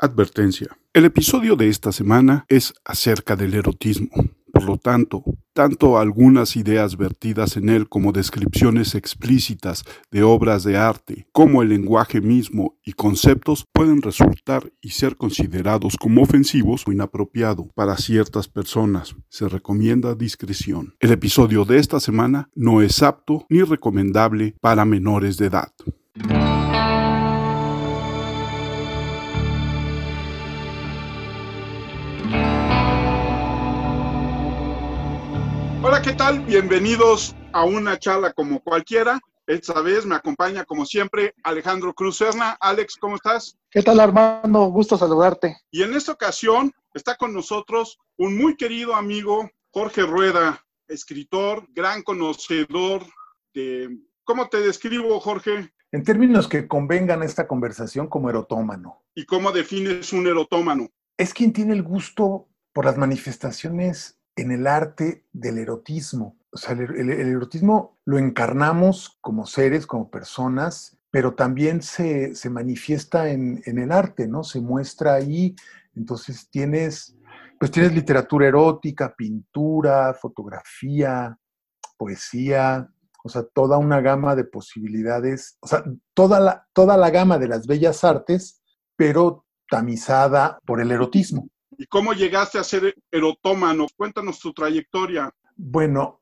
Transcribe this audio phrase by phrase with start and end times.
[0.00, 0.78] Advertencia.
[0.92, 4.10] El episodio de esta semana es acerca del erotismo.
[4.52, 10.76] Por lo tanto, tanto algunas ideas vertidas en él como descripciones explícitas de obras de
[10.76, 16.92] arte, como el lenguaje mismo y conceptos pueden resultar y ser considerados como ofensivos o
[16.92, 19.16] inapropiados para ciertas personas.
[19.28, 20.94] Se recomienda discreción.
[21.00, 25.72] El episodio de esta semana no es apto ni recomendable para menores de edad.
[35.80, 36.40] Hola, ¿qué tal?
[36.40, 39.20] Bienvenidos a una charla como cualquiera.
[39.46, 42.56] Esta vez me acompaña, como siempre, Alejandro Cruz Serna.
[42.60, 43.56] Alex, ¿cómo estás?
[43.70, 44.64] ¿Qué tal, Armando?
[44.66, 45.56] Gusto saludarte.
[45.70, 52.02] Y en esta ocasión está con nosotros un muy querido amigo, Jorge Rueda, escritor, gran
[52.02, 53.04] conocedor
[53.54, 54.00] de...
[54.24, 55.72] ¿Cómo te describo, Jorge?
[55.92, 59.04] En términos que convengan esta conversación como erotómano.
[59.14, 60.88] ¿Y cómo defines un erotómano?
[61.16, 66.38] Es quien tiene el gusto por las manifestaciones en el arte del erotismo.
[66.50, 73.62] O sea, el, erotismo lo encarnamos como seres, como personas, pero también se, manifiesta en,
[73.66, 74.44] el arte, ¿no?
[74.44, 75.56] Se muestra ahí.
[75.94, 77.16] Entonces tienes,
[77.58, 81.36] pues tienes literatura erótica, pintura, fotografía,
[81.96, 82.88] poesía,
[83.24, 85.82] o sea, toda una gama de posibilidades, o sea,
[86.14, 88.62] toda la, toda la gama de las bellas artes,
[88.94, 91.48] pero tamizada por el erotismo.
[91.80, 93.86] ¿Y cómo llegaste a ser erotómano?
[93.96, 95.32] Cuéntanos tu trayectoria.
[95.56, 96.20] Bueno,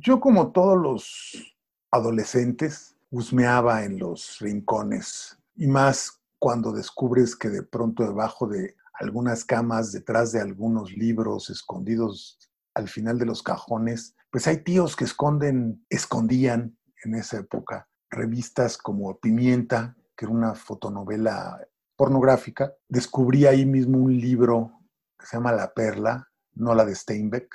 [0.00, 1.56] yo como todos los
[1.90, 9.44] adolescentes, husmeaba en los rincones y más cuando descubres que de pronto debajo de algunas
[9.44, 12.38] camas, detrás de algunos libros escondidos
[12.72, 18.78] al final de los cajones, pues hay tíos que esconden, escondían en esa época revistas
[18.78, 21.60] como Pimienta, que era una fotonovela
[21.94, 22.74] pornográfica.
[22.88, 24.72] Descubrí ahí mismo un libro
[25.20, 27.54] se llama La Perla, no la de Steinbeck,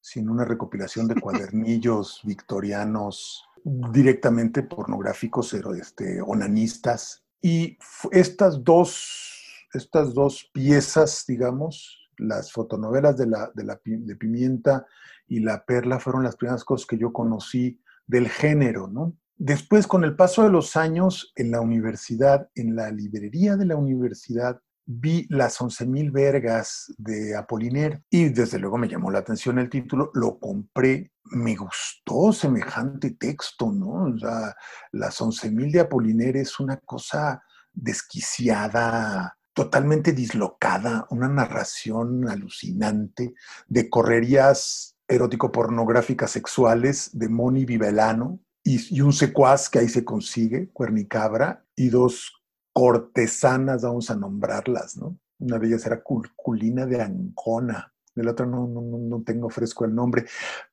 [0.00, 7.24] sino una recopilación de cuadernillos victorianos directamente pornográficos, este, onanistas.
[7.42, 7.78] Y
[8.10, 14.86] estas dos, estas dos piezas, digamos, las fotonovelas de, la, de, la, de Pimienta
[15.26, 19.16] y La Perla fueron las primeras cosas que yo conocí del género, ¿no?
[19.36, 23.76] Después, con el paso de los años, en la universidad, en la librería de la
[23.76, 24.60] universidad,
[24.92, 30.10] vi las 11.000 vergas de Apollinaire y desde luego me llamó la atención el título,
[30.14, 34.12] lo compré, me gustó semejante texto, ¿no?
[34.12, 34.56] O sea,
[34.90, 37.40] las 11.000 de Apollinaire es una cosa
[37.72, 43.34] desquiciada, totalmente dislocada, una narración alucinante
[43.68, 50.68] de correrías erótico-pornográficas sexuales de Moni Vivelano y, y un secuaz que ahí se consigue,
[50.72, 52.39] Cuernicabra, y dos
[52.72, 55.18] cortesanas, vamos a nombrarlas, ¿no?
[55.38, 59.94] Una de ellas era Culculina de Ancona, de la otra no, no, tengo fresco el
[59.94, 60.26] nombre,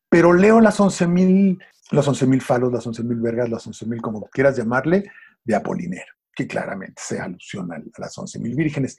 [0.09, 1.59] pero leo las 11.000,
[1.91, 5.09] los 11.000 falos, las 11.000 vergas, las 11.000, como quieras llamarle,
[5.43, 8.97] de Apolinero, que claramente se alusiona a las 11.000 vírgenes.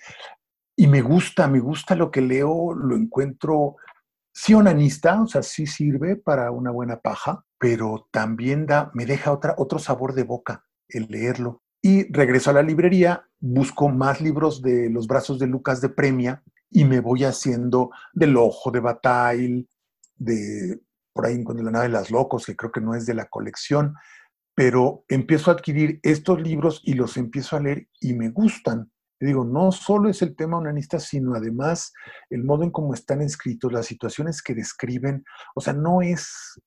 [0.74, 3.76] Y me gusta, me gusta lo que leo, lo encuentro
[4.38, 9.32] sí onanista, o sea, sí sirve para una buena paja, pero también da, me deja
[9.32, 11.62] otra, otro sabor de boca el leerlo.
[11.80, 16.42] Y regreso a la librería, busco más libros de Los brazos de Lucas de Premia
[16.70, 19.66] y me voy haciendo del Ojo de Bataille,
[20.16, 20.80] de
[21.12, 23.26] por ahí encuentro la nave de las locos, que creo que no es de la
[23.26, 23.94] colección,
[24.54, 28.90] pero empiezo a adquirir estos libros y los empiezo a leer y me gustan.
[29.20, 31.92] Y digo, no solo es el tema onanista, sino además
[32.30, 35.24] el modo en cómo están escritos, las situaciones que describen.
[35.54, 36.60] O sea, no es,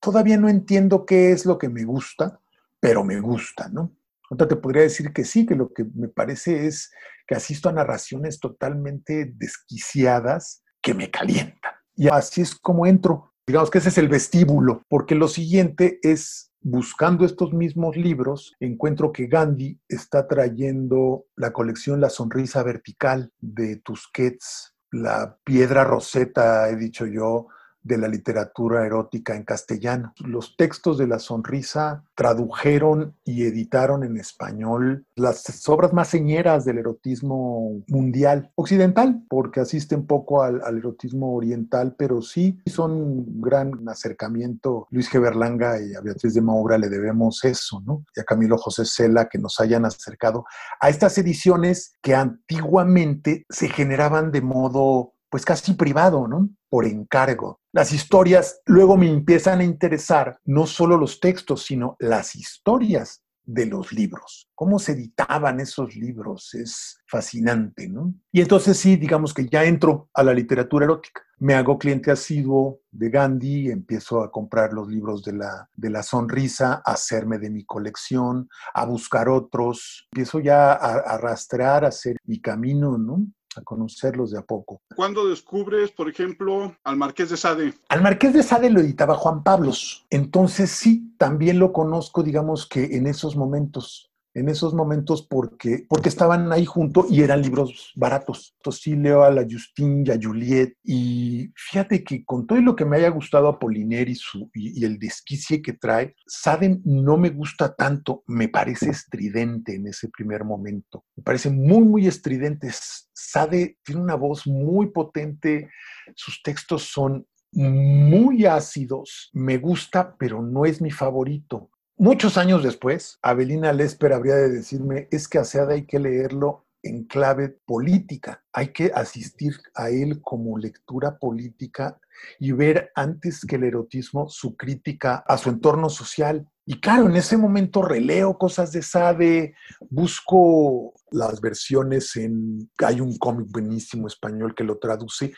[0.00, 2.40] todavía no entiendo qué es lo que me gusta,
[2.80, 3.92] pero me gusta, ¿no?
[4.36, 6.90] Te podría decir que sí, que lo que me parece es
[7.26, 11.72] que asisto a narraciones totalmente desquiciadas que me calientan.
[11.96, 13.32] Y así es como entro.
[13.46, 19.12] Digamos que ese es el vestíbulo, porque lo siguiente es buscando estos mismos libros, encuentro
[19.12, 26.76] que Gandhi está trayendo la colección La Sonrisa Vertical de Tusquets, la piedra roseta, he
[26.76, 27.48] dicho yo,
[27.84, 30.12] de la literatura erótica en castellano.
[30.18, 36.78] Los textos de La Sonrisa tradujeron y editaron en español las obras más señeras del
[36.78, 44.88] erotismo mundial, occidental, porque asisten poco al, erotismo oriental, pero sí son un gran acercamiento.
[44.90, 45.20] Luis G.
[45.20, 48.04] Berlanga y a Beatriz de Maubra le debemos eso, ¿no?
[48.16, 50.44] Y a Camilo José Cela que nos hayan acercado
[50.80, 56.48] a estas ediciones que antiguamente se generaban de modo pues casi privado, ¿no?
[56.74, 57.60] Por encargo.
[57.70, 63.66] Las historias luego me empiezan a interesar no solo los textos, sino las historias de
[63.66, 68.12] los libros, cómo se editaban esos libros, es fascinante, ¿no?
[68.32, 71.22] Y entonces sí, digamos que ya entro a la literatura erótica.
[71.38, 76.02] Me hago cliente asiduo de Gandhi, empiezo a comprar los libros de la, de la
[76.02, 81.88] sonrisa, a hacerme de mi colección, a buscar otros, empiezo ya a, a rastrear, a
[81.88, 83.24] hacer mi camino, ¿no?
[83.58, 84.80] A conocerlos de a poco.
[84.94, 87.74] ¿Cuándo descubres, por ejemplo, al Marqués de Sade?
[87.88, 90.06] Al Marqués de Sade lo editaba Juan Pablos.
[90.10, 96.08] Entonces sí, también lo conozco, digamos que en esos momentos en esos momentos porque, porque
[96.08, 98.54] estaban ahí junto y eran libros baratos.
[98.58, 102.74] Entonces sí leo a la Justine y a Juliet y fíjate que con todo lo
[102.74, 107.30] que me haya gustado a y, su, y, el desquicie que trae, Sade no me
[107.30, 111.04] gusta tanto, me parece estridente en ese primer momento.
[111.16, 112.68] Me parece muy, muy estridente.
[113.12, 115.70] Sade tiene una voz muy potente,
[116.14, 121.70] sus textos son muy ácidos, me gusta, pero no es mi favorito.
[121.96, 126.66] Muchos años después, Abelina Lesper habría de decirme, es que a Seade hay que leerlo
[126.82, 132.00] en clave política, hay que asistir a él como lectura política
[132.40, 136.48] y ver antes que el erotismo su crítica a su entorno social.
[136.66, 139.54] Y claro, en ese momento releo cosas de Sade,
[139.88, 142.70] busco las versiones en...
[142.78, 145.32] Hay un cómic buenísimo español que lo traduce,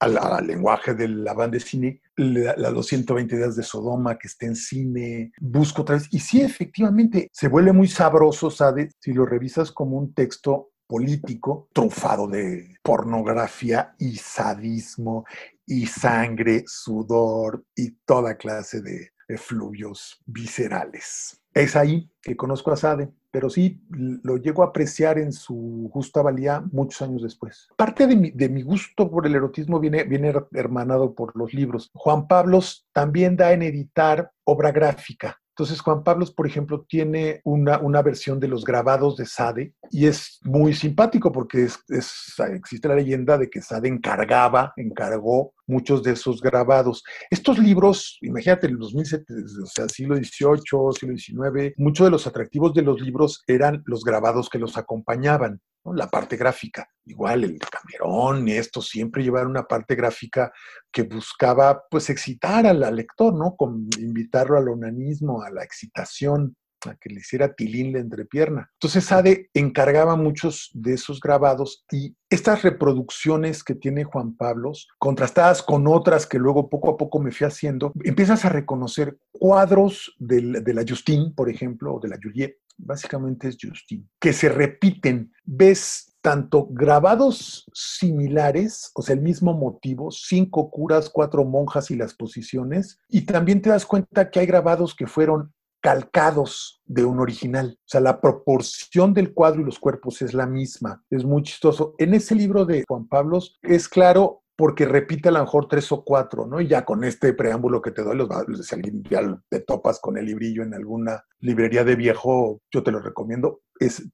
[0.00, 4.56] al, lenguaje de la banda de cine, las 220 días de Sodoma que está en
[4.56, 6.08] cine, busco otra vez.
[6.10, 8.94] Y sí, efectivamente, se vuelve muy sabroso, ¿sabes?
[9.00, 15.26] Si lo revisas como un texto político trufado de pornografía y sadismo
[15.66, 21.38] y sangre, sudor y toda clase de, fluvios viscerales.
[21.58, 26.22] Es ahí que conozco a Sade pero sí lo llego a apreciar en su justa
[26.22, 27.68] valía muchos años después.
[27.76, 31.90] Parte de mi, gusto por el erotismo viene, viene hermanado por los libros.
[31.94, 35.40] Juan Pablos también da en editar obra gráfica.
[35.58, 40.06] Entonces Juan Pablos, por ejemplo, tiene una, una versión de los grabados de Sade y
[40.06, 46.40] es muy simpático porque existe la leyenda de que Sade encargaba, encargó muchos de esos
[46.40, 47.02] grabados.
[47.28, 50.60] Estos libros, imagínate, los o sea, siglo XVIII,
[50.96, 55.60] siglo XIX, muchos de los atractivos de los libros eran los grabados que los acompañaban.
[55.94, 56.88] La parte gráfica.
[57.04, 60.52] Igual el Camerón esto siempre llevaron una parte gráfica
[60.92, 63.56] que buscaba pues excitar al, lector, ¿no?
[63.56, 66.56] Con invitarlo al onanismo, a la excitación
[66.86, 68.70] a que le hiciera tilín la entrepierna.
[68.74, 75.62] Entonces Sade encargaba muchos de esos grabados y estas reproducciones que tiene Juan Pablos, contrastadas
[75.62, 80.60] con otras que luego poco a poco me fui haciendo, empiezas a reconocer cuadros de,
[80.60, 85.32] de la Justine, por ejemplo, o de la Juliette, básicamente es Justine, que se repiten.
[85.44, 92.14] Ves tanto grabados similares, o sea, el mismo motivo, cinco curas, cuatro monjas y las
[92.14, 97.78] posiciones, y también te das cuenta que hay grabados que fueron calcados de un original.
[97.78, 101.04] O sea, la proporción del cuadro y los cuerpos es la misma.
[101.08, 101.94] Es muy chistoso.
[101.98, 106.02] En ese libro de Juan Pablos es claro porque repite a lo mejor tres o
[106.02, 106.60] cuatro, ¿no?
[106.60, 108.18] Y ya con este preámbulo que te doy,
[108.60, 112.90] si alguien ya te topas con el librillo en alguna librería de viejo, yo te
[112.90, 113.60] lo recomiendo,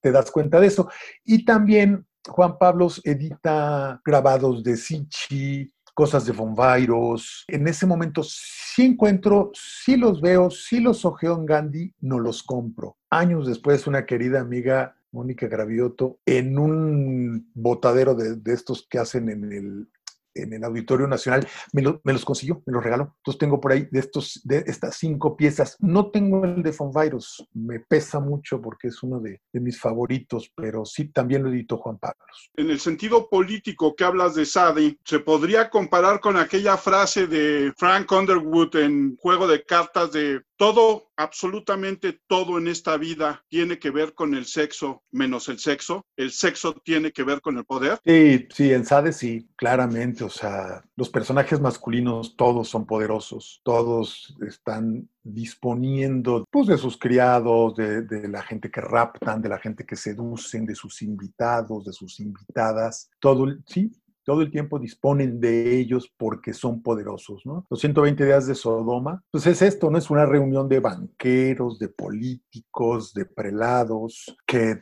[0.02, 0.90] te das cuenta de eso.
[1.24, 7.46] Y también Juan Pablos edita grabados de Sichi, cosas de Virus.
[7.48, 12.42] En ese momento sí encuentro, sí los veo, sí los ojeo en Gandhi, no los
[12.42, 12.98] compro.
[13.08, 19.30] Años después, una querida amiga, Mónica Gravioto, en un botadero de, de estos que hacen
[19.30, 19.88] en el
[20.34, 23.14] en el Auditorio Nacional, me, los consiguió, me los regaló.
[23.18, 25.76] Entonces tengo por ahí de, estos, de estas cinco piezas.
[25.80, 30.84] No tengo el de Fonvirus, me pesa mucho porque es uno de, mis favoritos, pero
[30.84, 32.50] sí también lo editó Juan Pablos.
[32.56, 37.72] En el sentido político que hablas de Sade, ¿se podría comparar con aquella frase de
[37.76, 43.90] Frank Underwood en Juego de Cartas de todo, absolutamente todo en esta vida tiene que
[43.90, 46.06] ver con el sexo, menos el sexo.
[46.16, 47.98] El sexo tiene que ver con el poder.
[48.04, 50.24] Sí, sí, en Sade sí, claramente.
[50.24, 57.74] O sea, los personajes masculinos todos son poderosos, todos están disponiendo pues, de sus criados,
[57.76, 61.92] de, de, la gente que raptan, de la gente que seducen, de sus invitados, de
[61.92, 63.10] sus invitadas.
[63.18, 63.90] Todo, sí,
[64.24, 67.66] todo el tiempo disponen de ellos porque son poderosos, ¿no?
[67.70, 69.98] Los 120 días de Sodoma, pues es esto, ¿no?
[69.98, 74.80] Es una reunión de banqueros, de políticos, de prelados, que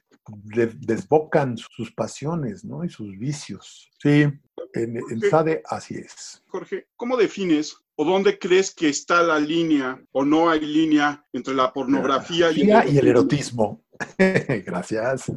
[0.77, 2.85] desbocan sus pasiones, ¿no?
[2.85, 3.91] Y sus vicios.
[4.01, 4.27] Sí,
[4.75, 6.43] en, Sade así es.
[6.47, 11.55] Jorge, ¿cómo defines o dónde crees que está la línea o no hay línea entre
[11.55, 13.83] la pornografía y, el y el erotismo?
[14.65, 15.31] Gracias.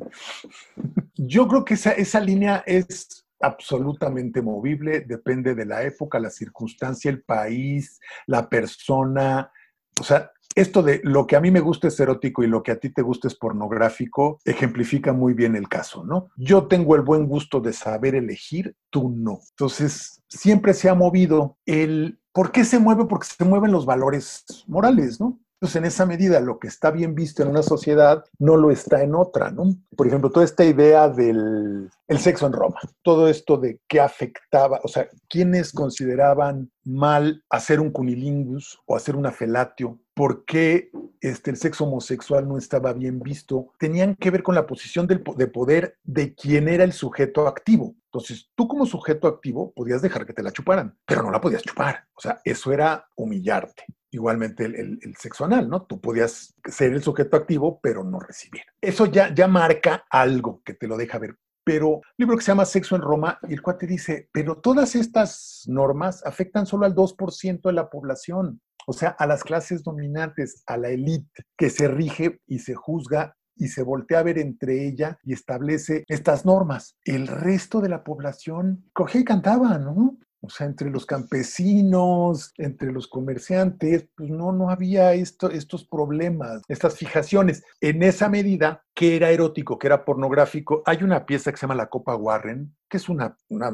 [1.16, 7.10] Yo creo que esa, esa línea es absolutamente movible, depende de la época, la circunstancia,
[7.12, 9.52] el país, la persona.
[10.00, 12.72] O sea, esto de lo que a mí me gusta es erótico y lo que
[12.72, 16.30] a ti te gusta es pornográfico ejemplifica muy bien el caso, ¿no?
[16.38, 19.40] Yo tengo el buen gusto de saber elegir, tú no.
[19.52, 22.20] Entonces, siempre se ha movido el...
[22.32, 23.06] ¿Por qué se mueve?
[23.06, 25.40] Porque se mueven los valores morales, ¿no?
[25.56, 29.02] Entonces, en esa medida, lo que está bien visto en una sociedad no lo está
[29.04, 29.76] en otra, ¿no?
[29.96, 34.80] Por ejemplo, toda esta idea del el sexo en Roma, todo esto de qué afectaba,
[34.84, 41.52] o sea, quiénes consideraban mal hacer un cunilingus o hacer una felatio, por qué este,
[41.52, 45.48] el sexo homosexual no estaba bien visto, tenían que ver con la posición del, de
[45.48, 47.96] poder de quién era el sujeto activo.
[48.06, 51.64] Entonces, tú como sujeto activo podías dejar que te la chuparan, pero no la podías
[51.64, 52.06] chupar.
[52.16, 53.84] O sea, eso era humillarte.
[54.16, 55.84] Igualmente el, el, sexo anal, ¿no?
[55.84, 58.64] Tú podías ser el sujeto activo, pero no recibir.
[58.80, 62.64] Eso ya, ya marca algo que te lo deja ver pero libro que se llama
[62.64, 67.62] Sexo en Roma, y el cuate dice, pero todas estas normas afectan solo al 2%
[67.64, 72.40] de la población, o sea, a las clases dominantes, a la élite, que se rige
[72.46, 76.98] y se juzga y se voltea a ver entre ella y establece estas normas.
[77.04, 80.20] El resto de la población cogía y cantaba, ¿no?
[80.46, 86.62] O sea, entre los campesinos, entre los comerciantes, pues no, no había esto, estos problemas,
[86.68, 87.64] estas fijaciones.
[87.82, 91.76] En esa medida, que era erótico, que era pornográfico, hay una pieza que se llama
[91.76, 93.70] La Copa Warren, que es una, una,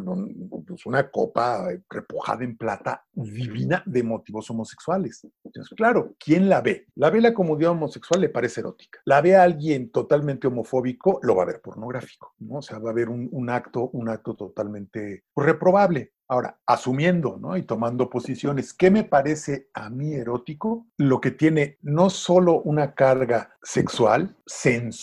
[0.68, 5.28] pues una copa repojada en plata divina de motivos homosexuales.
[5.44, 6.88] Entonces, claro, ¿quién la ve?
[6.96, 9.00] La ve la comunidad homosexual, le parece erótica.
[9.06, 12.58] La ve a alguien totalmente homofóbico, lo va a ver pornográfico, ¿no?
[12.58, 16.14] O sea, va a ver un, un acto, un acto totalmente reprobable.
[16.32, 17.58] Ahora, asumiendo ¿no?
[17.58, 20.88] y tomando posiciones, ¿qué me parece a mí erótico?
[20.96, 24.94] Lo que tiene no solo una carga sexual, sensual,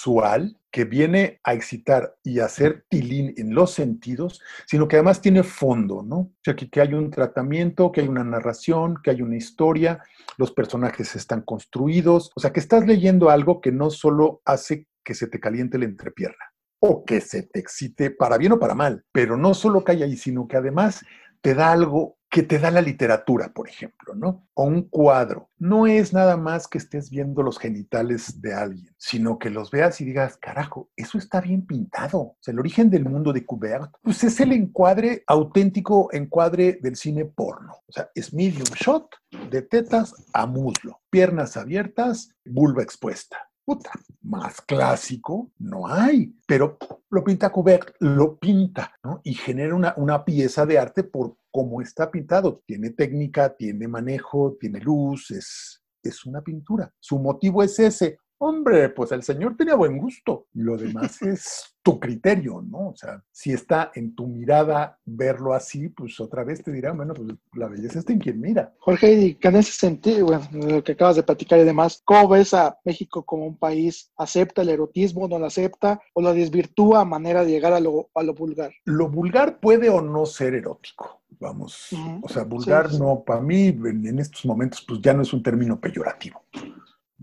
[0.71, 5.43] que viene a excitar y a hacer tilín en los sentidos, sino que además tiene
[5.43, 6.17] fondo, ¿no?
[6.17, 10.03] O sea, que, que hay un tratamiento, que hay una narración, que hay una historia,
[10.37, 15.15] los personajes están construidos, o sea, que estás leyendo algo que no solo hace que
[15.15, 19.05] se te caliente la entrepierna, o que se te excite para bien o para mal,
[19.11, 21.03] pero no solo hay ahí, sino que además
[21.41, 24.47] te da algo que te da la literatura, por ejemplo, ¿no?
[24.55, 25.49] O un cuadro.
[25.59, 30.01] No es nada más que estés viendo los genitales de alguien, sino que los veas
[30.01, 32.19] y digas, carajo, eso está bien pintado.
[32.19, 36.97] O sea, el origen del mundo de Kubert, pues es el encuadre auténtico, encuadre del
[36.97, 37.73] cine porno.
[37.87, 39.09] O sea, es medium shot
[39.51, 43.91] de tetas a muslo, piernas abiertas, vulva expuesta puta,
[44.23, 46.79] más clásico no hay, pero
[47.11, 49.21] lo pinta Kubert, lo pinta, ¿no?
[49.25, 52.63] Y genera una, una pieza de arte por cómo está pintado.
[52.65, 56.95] Tiene técnica, tiene manejo, tiene luz, es, es una pintura.
[57.01, 60.47] Su motivo es ese, Hombre, pues el señor tenía buen gusto.
[60.55, 62.91] Lo demás es tu criterio, ¿no?
[62.91, 67.15] O sea, si está en tu mirada verlo así, pues otra vez te dirá, bueno,
[67.15, 68.73] pues la belleza está en quien mira.
[68.79, 72.55] Jorge, y en ese sentido, bueno, lo que acabas de platicar y demás, ¿cómo ves
[72.55, 74.13] a México como un país?
[74.17, 78.11] ¿Acepta el erotismo, no lo acepta o lo desvirtúa a manera de llegar a lo,
[78.15, 78.71] a lo vulgar?
[78.85, 81.91] Lo vulgar puede o no ser erótico vamos,
[82.23, 85.79] o sea, vulgar no, para mí en, estos momentos pues ya no es un término
[85.79, 86.43] peyorativo.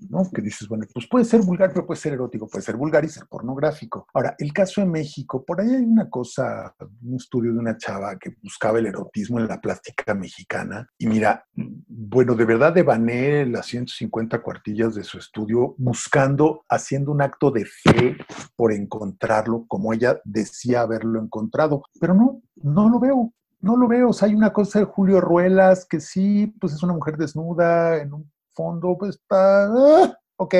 [0.09, 0.29] ¿No?
[0.33, 3.09] Que dices, bueno, pues puede ser vulgar, pero puede ser erótico, puede ser vulgar y
[3.09, 4.07] ser pornográfico.
[4.13, 8.17] Ahora, el caso de México, por ahí hay una cosa, un estudio de una chava
[8.17, 10.87] que buscaba el erotismo en la plástica mexicana.
[10.97, 17.21] Y mira, bueno, de verdad devané las 150 cuartillas de su estudio buscando, haciendo un
[17.21, 18.17] acto de fe
[18.55, 21.83] por encontrarlo, como ella decía haberlo encontrado.
[21.99, 23.31] Pero no, no lo veo
[23.65, 24.09] no lo veo.
[24.09, 27.97] O sea, hay una cosa de Julio Ruelas que sí, pues es una mujer desnuda
[27.97, 30.55] en un fondo pues está, ah, ok,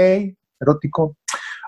[0.59, 1.17] erótico.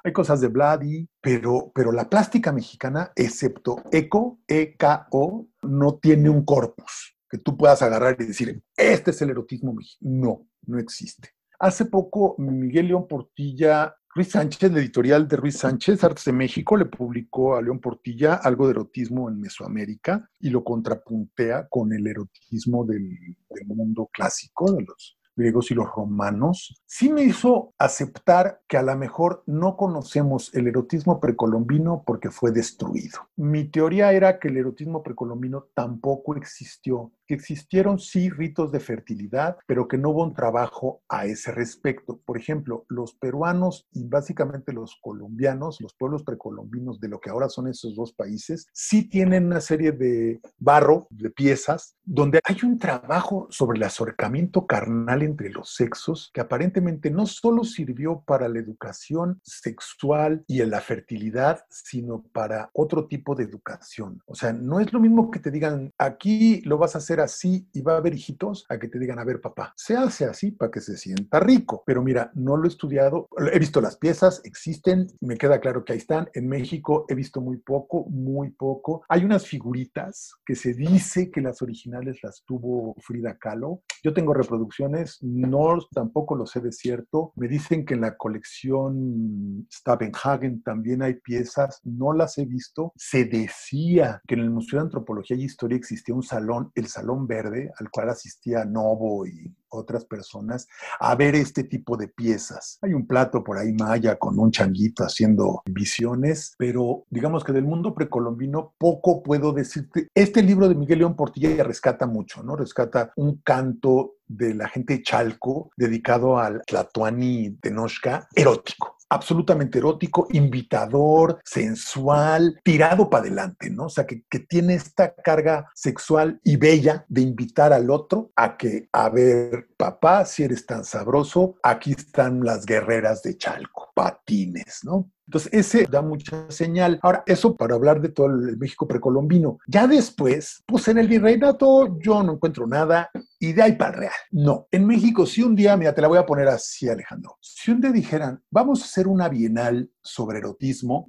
[0.03, 6.45] Hay cosas de Vladi, pero, pero la plástica mexicana, excepto ECO, E-K-O, no tiene un
[6.45, 10.11] corpus que tú puedas agarrar y decir, este es el erotismo mexicano.
[10.11, 11.29] No, no existe.
[11.59, 16.85] Hace poco Miguel León Portilla, Ruiz Sánchez, editorial de Ruiz Sánchez, Artes de México, le
[16.85, 22.85] publicó a León Portilla algo de erotismo en Mesoamérica y lo contrapuntea con el erotismo
[22.85, 28.83] del mundo clásico, de los griegos y los romanos, sí me hizo aceptar que a
[28.83, 33.19] lo mejor no conocemos el erotismo precolombino porque fue destruido.
[33.37, 39.57] Mi teoría era que el erotismo precolombino tampoco existió que existieron sí ritos de fertilidad,
[39.67, 42.19] pero que no hubo un trabajo a ese respecto.
[42.25, 47.49] Por ejemplo, los peruanos y básicamente los colombianos, los pueblos precolombinos de lo que ahora
[47.49, 52.79] son esos dos países, sí tienen una serie de barro, de piezas, donde hay un
[52.79, 58.59] trabajo sobre el acercamiento carnal entre los sexos que aparentemente no solo sirvió para la
[58.59, 64.21] educación sexual y en la fertilidad, sino para otro tipo de educación.
[64.25, 67.67] O sea, no es lo mismo que te digan, aquí lo vas a hacer así
[67.73, 70.51] y va a haber hijitos, a que te digan, a ver, papá, se hace así
[70.51, 71.83] para que se sienta rico.
[71.85, 75.93] Pero mira, no lo he estudiado, he visto las piezas, existen, me queda claro que
[75.93, 76.29] ahí están.
[76.33, 79.03] En México he visto muy poco, muy poco.
[79.09, 83.81] Hay unas figuritas que se dice que las originales las tuvo Frida Kahlo.
[84.03, 87.33] Yo tengo reproducciones, no tampoco lo sé de cierto.
[87.35, 92.93] Me dicen que en la colección Stavenhagen también hay piezas, no las he visto.
[92.95, 97.27] Se decía que en el Museo de Antropología y Historia existía un salón, el Salón
[97.27, 100.67] Verde, al cual asistía Novo y otras personas
[100.99, 102.79] a ver este tipo de piezas.
[102.81, 107.65] Hay un plato por ahí maya con un changuito haciendo visiones, pero digamos que del
[107.65, 110.07] mundo precolombino poco puedo decirte.
[110.13, 112.55] Este libro de Miguel León Portilla rescata mucho, ¿no?
[112.55, 120.27] Rescata un canto de la gente de Chalco dedicado al Tlatuani Tenochca erótico absolutamente erótico,
[120.31, 123.85] invitador, sensual, tirado para adelante, ¿no?
[123.85, 128.57] O sea, que, que, tiene esta carga sexual y bella de invitar al otro a
[128.57, 134.81] que, a ver, papá, si eres tan sabroso, aquí están las guerreras de Chalco, patines,
[134.83, 135.09] ¿no?
[135.27, 136.99] Entonces, ese da mucha señal.
[137.01, 139.59] Ahora, eso para hablar de todo el México precolombino.
[139.67, 143.99] Ya después, pues en el virreinato yo no encuentro nada y de ahí para el
[143.99, 144.13] real.
[144.31, 144.67] No.
[144.71, 147.37] En México, si un día, mira, te la voy a poner así, Alejandro.
[147.41, 151.07] Si un día dijeran, vamos a hacer una bienal sobre erotismo,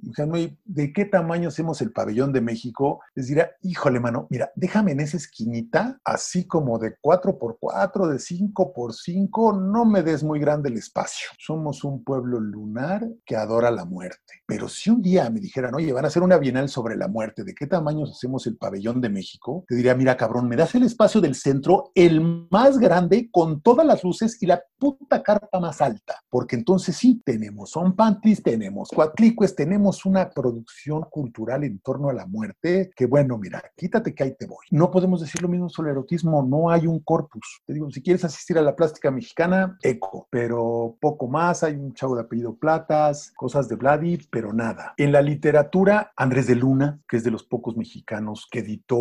[0.65, 2.99] ¿de qué tamaño hacemos el pabellón de México?
[3.15, 9.71] Les dirá, híjole, mano, mira, déjame en esa esquinita, así como de 4x4, de 5x5,
[9.71, 11.29] no me des muy grande el espacio.
[11.37, 14.43] Somos un pueblo lunar que adora la muerte.
[14.45, 17.43] Pero si un día me dijeran, oye, van a hacer una bienal sobre la muerte,
[17.43, 19.63] ¿de qué tamaño hacemos el pabellón de México?
[19.67, 23.85] Te diría, mira, cabrón, me das el espacio del centro, el más grande, con todas
[23.85, 26.15] las luces y la puta carpa más alta.
[26.29, 32.13] Porque entonces sí, tenemos son panties, tenemos cuatlicues, tenemos una producción cultural en torno a
[32.13, 34.65] la muerte, que bueno, mira, quítate que ahí te voy.
[34.71, 37.61] No podemos decir lo mismo sobre el erotismo, no hay un corpus.
[37.65, 41.93] Te digo, si quieres asistir a la plástica mexicana, eco, pero poco más, hay un
[41.93, 44.93] chavo de apellido Platas, cosas de Vlad pero nada.
[44.97, 48.97] En la literatura, Andrés de Luna, que es de los pocos mexicanos que editó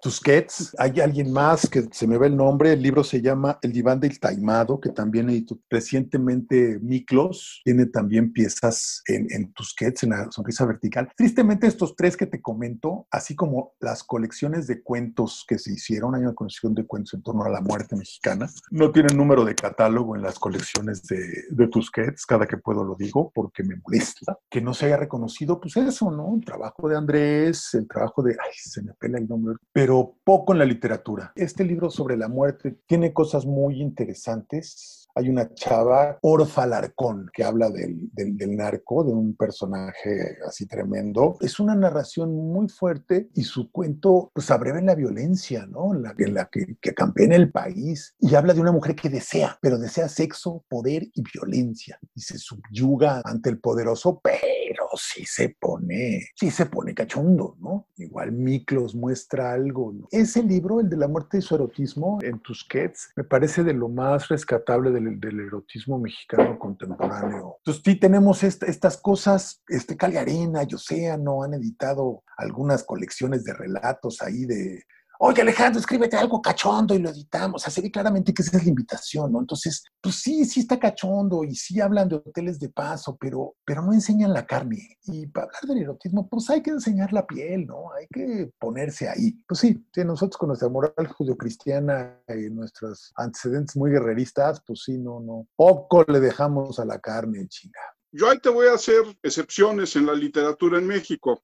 [0.00, 0.74] Tusquets.
[0.78, 2.72] Hay alguien más que se me ve el nombre.
[2.72, 7.60] El libro se llama El diván del taimado, que también editó recientemente Miklos.
[7.64, 11.10] Tiene también piezas en, en Tusquets, en la sonrisa vertical.
[11.16, 16.14] Tristemente, estos tres que te comento, así como las colecciones de cuentos que se hicieron,
[16.14, 19.54] hay una colección de cuentos en torno a la muerte mexicana, no tienen número de
[19.54, 22.26] catálogo en las colecciones de, de Tusquets.
[22.26, 26.10] Cada que puedo lo digo porque me molesta que no se haya reconocido, pues eso,
[26.10, 26.34] ¿no?
[26.34, 30.52] El trabajo de Andrés, el trabajo de, ay, se me pela el nombre, pero poco
[30.52, 31.32] en la literatura.
[31.34, 37.44] Este libro sobre la muerte tiene cosas muy interesantes hay una chava, Orfa Larcón, que
[37.44, 41.36] habla del, del, narco, de un personaje así tremendo.
[41.40, 45.94] Es una narración muy fuerte y su cuento pues abreva en la violencia, ¿no?
[45.94, 48.94] En la, en la que, que campea en el país y habla de una mujer
[48.94, 54.88] que desea, pero desea sexo, poder y violencia y se subyuga ante el poderoso, pero
[54.96, 57.88] sí se pone, sí se pone cachondo, ¿no?
[57.96, 59.92] Igual Miklos muestra algo.
[59.92, 60.08] ¿no?
[60.10, 63.88] Ese libro, el de la muerte y su erotismo en Tusquets, me parece de lo
[63.88, 67.56] más rescatable del erotismo mexicano contemporáneo.
[67.58, 73.54] Entonces sí tenemos estas cosas, este Cali Arena y Océano han editado algunas colecciones de
[73.54, 74.84] relatos ahí de
[75.18, 77.62] oye Alejandro, escríbete algo cachondo y lo editamos.
[77.62, 79.40] O sea, se ve claramente que esa es la invitación, ¿no?
[79.40, 83.82] Entonces, pues sí, sí está cachondo y sí hablan de hoteles de paso, pero, pero
[83.82, 84.98] no enseñan la carne.
[85.04, 87.92] Y para hablar del erotismo, pues hay que enseñar la piel, ¿no?
[87.92, 89.32] Hay que ponerse ahí.
[89.46, 94.98] Pues sí, sí nosotros con nuestra moral judio-cristiana y nuestros antecedentes muy guerreristas, pues sí,
[94.98, 95.46] no, no.
[95.56, 97.80] Poco le dejamos a la carne, chinga.
[98.18, 101.40] Yo ahí te voy a hacer excepciones en la literatura en México.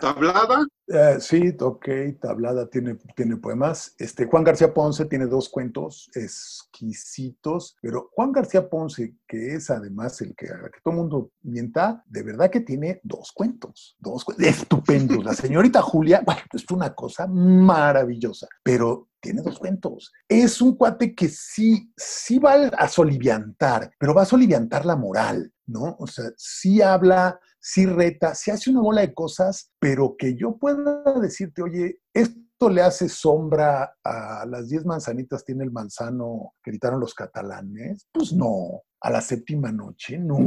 [0.00, 0.64] Tablada.
[0.86, 1.88] Eh, sí, ok,
[2.20, 3.96] Tablada tiene, tiene poemas.
[3.98, 10.20] Este, Juan García Ponce tiene dos cuentos exquisitos, pero Juan García Ponce, que es además
[10.20, 14.46] el que, que todo el mundo mienta, de verdad que tiene dos cuentos, dos cuentos
[14.60, 15.24] estupendos.
[15.24, 20.12] La señorita Julia, bueno, es una cosa maravillosa, pero tiene dos cuentos.
[20.28, 25.52] Es un cuate que sí, sí va a soliviantar, pero va a soliviantar la moral,
[25.66, 25.96] ¿no?
[25.98, 30.58] O sea, sí habla, sí reta, sí hace una bola de cosas, pero que yo
[30.58, 36.70] pueda decirte, oye, esto le hace sombra a las diez manzanitas tiene el manzano que
[36.70, 38.06] gritaron los catalanes?
[38.12, 38.82] Pues no.
[39.00, 40.38] A la séptima noche, no.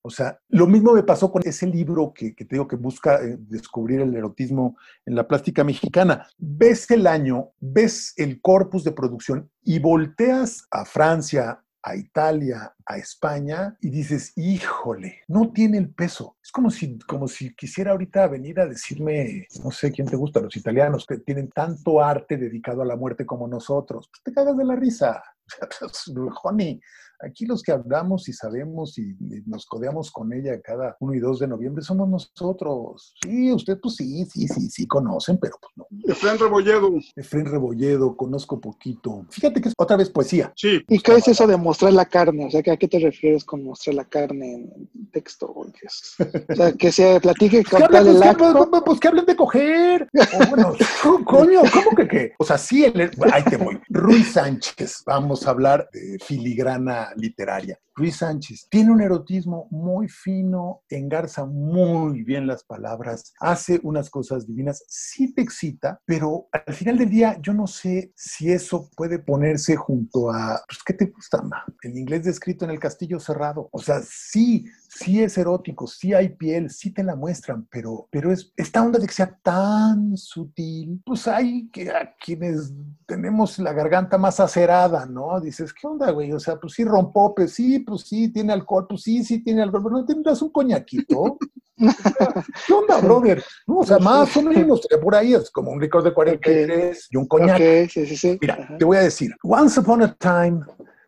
[0.00, 3.22] O sea, lo mismo me pasó con ese libro que, que te digo que busca
[3.22, 6.26] eh, descubrir el erotismo en la plástica mexicana.
[6.38, 12.96] Ves el año, ves el corpus de producción y volteas a Francia, a Italia, a
[12.96, 16.36] España y dices, híjole, no tiene el peso.
[16.42, 20.40] Es como si, como si quisiera ahorita venir a decirme, no sé quién te gusta,
[20.40, 24.08] los italianos que tienen tanto arte dedicado a la muerte como nosotros.
[24.10, 25.22] Pues te cagas de la risa.
[26.42, 26.80] Honey,
[27.22, 29.14] aquí los que hablamos y sabemos y
[29.46, 33.14] nos codeamos con ella cada 1 y 2 de noviembre somos nosotros.
[33.22, 35.86] Sí, usted pues sí, sí, sí, sí conocen, pero pues no.
[36.12, 36.90] Efren Rebolledo.
[37.16, 39.26] Efren Rebolledo, conozco poquito.
[39.30, 40.52] Fíjate que es otra vez poesía.
[40.56, 40.80] Sí.
[40.88, 42.46] ¿Y qué es eso de mostrar la carne?
[42.46, 45.46] O sea, ¿a qué te refieres con mostrar la carne en texto?
[45.46, 48.68] O sea, que se platique con tal el acto.
[48.70, 50.08] Pues, pues, que hablen de coger.
[50.12, 50.74] O, bueno,
[51.26, 52.32] coño, ¿cómo que qué?
[52.38, 53.78] O sea, sí, el, ahí te voy.
[53.88, 57.78] Ruiz Sánchez, vamos a hablar de filigrana literaria.
[57.96, 64.46] Luis Sánchez tiene un erotismo muy fino, engarza muy bien las palabras, hace unas cosas
[64.46, 69.18] divinas, sí te excita, pero al final del día yo no sé si eso puede
[69.18, 71.64] ponerse junto a, pues, ¿qué te gusta más?
[71.82, 73.68] El inglés descrito en el castillo cerrado.
[73.72, 78.32] O sea, sí, sí es erótico, sí hay piel, sí te la muestran, pero, pero
[78.32, 81.92] es esta onda de que sea tan sutil, pues hay que
[82.24, 82.72] quienes
[83.06, 85.40] tenemos la garganta más acerada, ¿no?
[85.40, 86.32] Dices, ¿qué onda, güey?
[86.32, 89.82] O sea, pues sí, rompope, sí, pues sí, tiene alcohol, pues sí, sí tiene alcohol,
[89.84, 91.38] pero no tendrás un coñaquito.
[91.76, 93.42] ¿Qué onda, brother?
[93.66, 97.16] No, o sea, más o menos, por ahí es como un licor de 43 y
[97.16, 97.88] un coñac.
[97.90, 98.38] sí, sí, sí.
[98.40, 100.60] Mira, te voy a decir, once upon a time,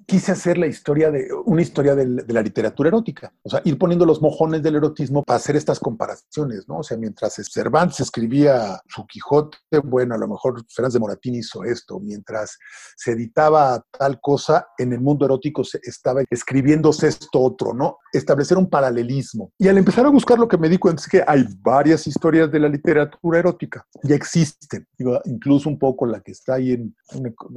[0.07, 4.07] quise hacer la historia de una historia de, la literatura erótica, o sea, ir poniendo
[4.07, 6.79] los mojones del erotismo para hacer estas comparaciones, ¿no?
[6.79, 11.65] O sea, mientras Cervantes escribía su Quijote, bueno, a lo mejor Fernández de Moratín hizo
[11.65, 12.59] esto, mientras
[12.97, 17.99] se editaba tal cosa, en el mundo erótico se estaba escribiéndose esto otro, ¿no?
[18.13, 19.53] Establecer un paralelismo.
[19.59, 22.51] Y al empezar a buscar lo que me di cuenta es que hay varias historias
[22.51, 26.95] de la literatura erótica, ya existen, Digo, incluso un poco la que está ahí en,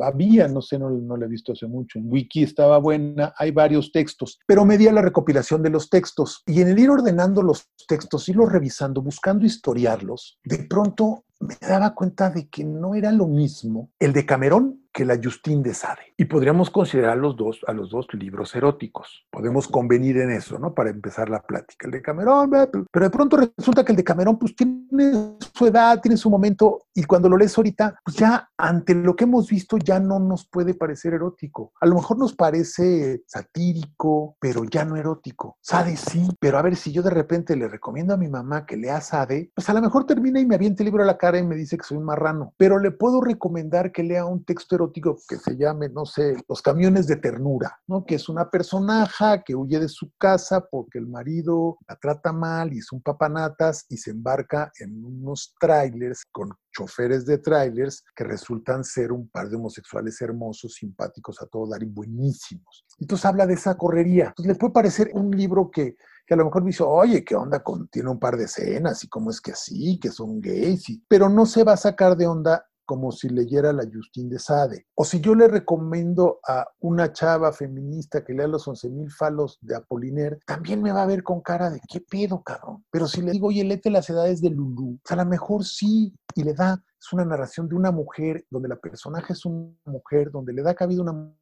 [0.03, 3.51] había, no sé, no, no la he visto hace mucho, en Wiki estaba buena, hay
[3.51, 6.43] varios textos, pero me la recopilación de los textos.
[6.45, 11.93] Y en el ir ordenando los textos, irlos revisando, buscando historiarlos, de pronto me daba
[11.93, 16.01] cuenta de que no era lo mismo el de Camerón que la Justine de Sade.
[16.17, 19.27] Y podríamos considerar los dos, a los dos libros eróticos.
[19.29, 20.73] Podemos convenir en eso, ¿no?
[20.73, 21.85] Para empezar la plática.
[21.85, 22.49] El de Camerón,
[22.91, 26.87] pero de pronto resulta que el de Camerón, pues tiene su edad, tiene su momento,
[26.95, 30.47] y cuando lo lees ahorita, pues ya ante lo que hemos visto ya no nos
[30.47, 31.73] puede parecer erótico.
[31.79, 35.57] A lo mejor nos parece satírico, pero ya no erótico.
[35.61, 38.77] Sade sí, pero a ver si yo de repente le recomiendo a mi mamá que
[38.77, 41.26] lea Sade, pues a lo mejor termina y me aviente el libro a la cara
[41.35, 44.75] y me dice que soy un marrano, pero le puedo recomendar que lea un texto
[44.75, 48.05] erótico que se llame, no sé, Los camiones de ternura, ¿no?
[48.05, 52.73] Que es una personaje que huye de su casa porque el marido la trata mal
[52.73, 58.23] y es un papanatas y se embarca en unos trailers con choferes de trailers que
[58.23, 62.85] resultan ser un par de homosexuales hermosos, simpáticos a todo dar y buenísimos.
[62.99, 64.27] Entonces habla de esa correría.
[64.27, 65.95] Entonces le puede parecer un libro que,
[66.27, 69.07] que a lo mejor dice, oye, ¿qué onda con, tiene un par de escenas y
[69.07, 72.27] cómo es que así, que son gays, y, pero no se va a sacar de
[72.27, 74.87] onda como si leyera la Justine de Sade.
[74.95, 79.75] O si yo le recomiendo a una chava feminista que lea los 11.000 falos de
[79.75, 82.85] Apollinaire, también me va a ver con cara de qué pedo, cabrón.
[82.89, 86.43] Pero si le digo, oye, léete las edades de Lulú, a lo mejor sí, y
[86.43, 90.53] le da, es una narración de una mujer, donde la personaje es una mujer, donde
[90.53, 91.33] le da cabida una